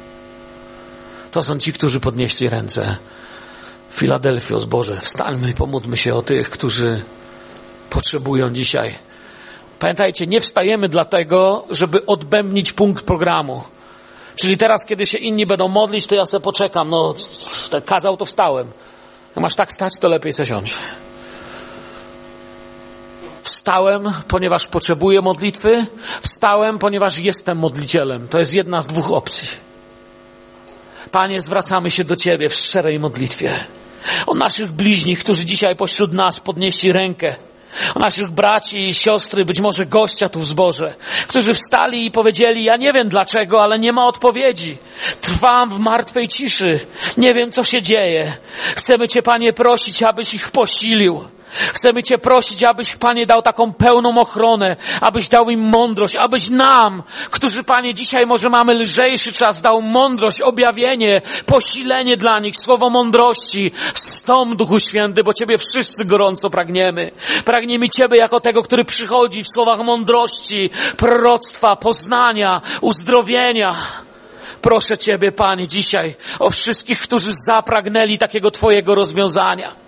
[1.36, 2.98] To są ci, którzy podnieśli ręce.
[3.92, 7.04] Filadelfios, Boże, wstańmy i pomódlmy się o tych, którzy
[7.90, 8.96] potrzebują dzisiaj.
[9.80, 13.64] Pamiętajcie, nie wstajemy dlatego, żeby odbębnić punkt programu.
[14.36, 16.90] Czyli teraz, kiedy się inni będą modlić, to ja sobie poczekam.
[16.90, 17.14] No,
[17.86, 18.72] kazał, to wstałem.
[19.36, 20.44] Jak masz tak stać, to lepiej se.
[23.44, 25.86] Wstałem, ponieważ potrzebuję modlitwy.
[26.22, 28.28] Wstałem, ponieważ jestem modlicielem.
[28.28, 29.65] To jest jedna z dwóch opcji.
[31.16, 33.52] Panie, zwracamy się do Ciebie w szczerej modlitwie.
[34.28, 37.36] O naszych bliźnich, którzy dzisiaj pośród nas podnieśli rękę
[37.96, 40.96] o naszych braci i siostry, być może gościa tu w zborze,
[41.28, 44.78] którzy wstali i powiedzieli, ja nie wiem dlaczego, ale nie ma odpowiedzi.
[45.22, 46.80] Trwam w martwej ciszy.
[47.18, 48.34] Nie wiem, co się dzieje.
[48.76, 51.24] Chcemy Cię, Panie, prosić, abyś ich posilił.
[51.74, 57.04] Chcemy Cię prosić, abyś, Panie, dał taką pełną ochronę, abyś dał im mądrość, abyś nam,
[57.32, 63.72] którzy, Panie, dzisiaj może mamy lżejszy czas, dał mądrość, objawienie, posilenie dla nich, słowo mądrości.
[63.94, 67.12] Wstąp, Duchu Święty, bo Ciebie wszyscy gorąco pragniemy.
[67.46, 73.76] Pragniemy Ciebie jako tego, który przychodzi w słowach mądrości, proroctwa, poznania, uzdrowienia.
[74.62, 79.85] Proszę Ciebie, Panie, dzisiaj o wszystkich, którzy zapragnęli takiego Twojego rozwiązania.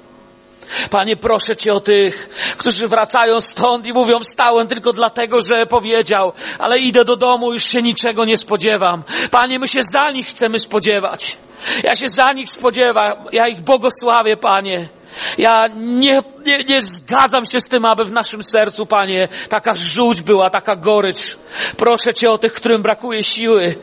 [0.89, 6.33] Panie, proszę Cię o tych, którzy wracają stąd i mówią, stałem tylko dlatego, że powiedział,
[6.59, 9.03] ale idę do domu, już się niczego nie spodziewam.
[9.31, 11.37] Panie, my się za nich chcemy spodziewać.
[11.83, 14.96] Ja się za nich spodziewam, ja ich błogosławię, Panie.
[15.37, 20.21] Ja nie, nie, nie zgadzam się z tym, aby w naszym sercu, Panie, taka żółć
[20.21, 21.37] była, taka gorycz.
[21.77, 23.75] Proszę Cię o tych, którym brakuje siły.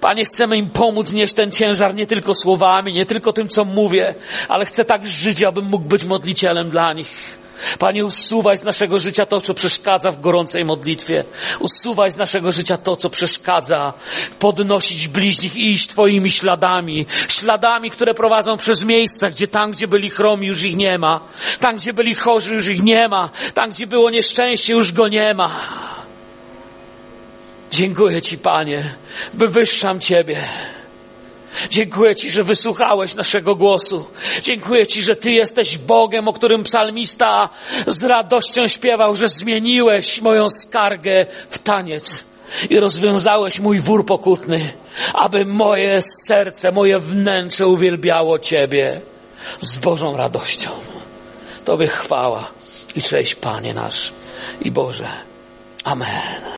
[0.00, 4.14] Panie, chcemy im pomóc nieść ten ciężar nie tylko słowami, nie tylko tym, co mówię,
[4.48, 7.41] ale chcę tak żyć, abym mógł być modlicielem dla nich.
[7.78, 11.24] Panie, usuwaj z naszego życia to, co przeszkadza w gorącej modlitwie.
[11.60, 13.92] Usuwaj z naszego życia to, co przeszkadza
[14.38, 17.06] podnosić bliźnich i iść Twoimi śladami.
[17.28, 21.20] Śladami, które prowadzą przez miejsca, gdzie tam, gdzie byli chromi, już ich nie ma.
[21.60, 23.30] Tam, gdzie byli chorzy, już ich nie ma.
[23.54, 25.50] Tam, gdzie było nieszczęście, już go nie ma.
[27.70, 28.94] Dziękuję Ci, Panie.
[29.34, 30.36] Wywyższam Ciebie.
[31.70, 34.04] Dziękuję Ci, że wysłuchałeś naszego głosu.
[34.42, 37.48] Dziękuję Ci, że Ty jesteś Bogiem, o którym psalmista
[37.86, 42.24] z radością śpiewał, że zmieniłeś moją skargę w taniec
[42.70, 44.72] i rozwiązałeś mój wór pokutny,
[45.14, 49.00] aby moje serce, moje wnętrze uwielbiało Ciebie
[49.60, 50.70] z Bożą radością.
[51.64, 52.50] Tobie chwała
[52.94, 54.12] i cześć, Panie nasz
[54.60, 55.06] i Boże.
[55.84, 56.42] Amen.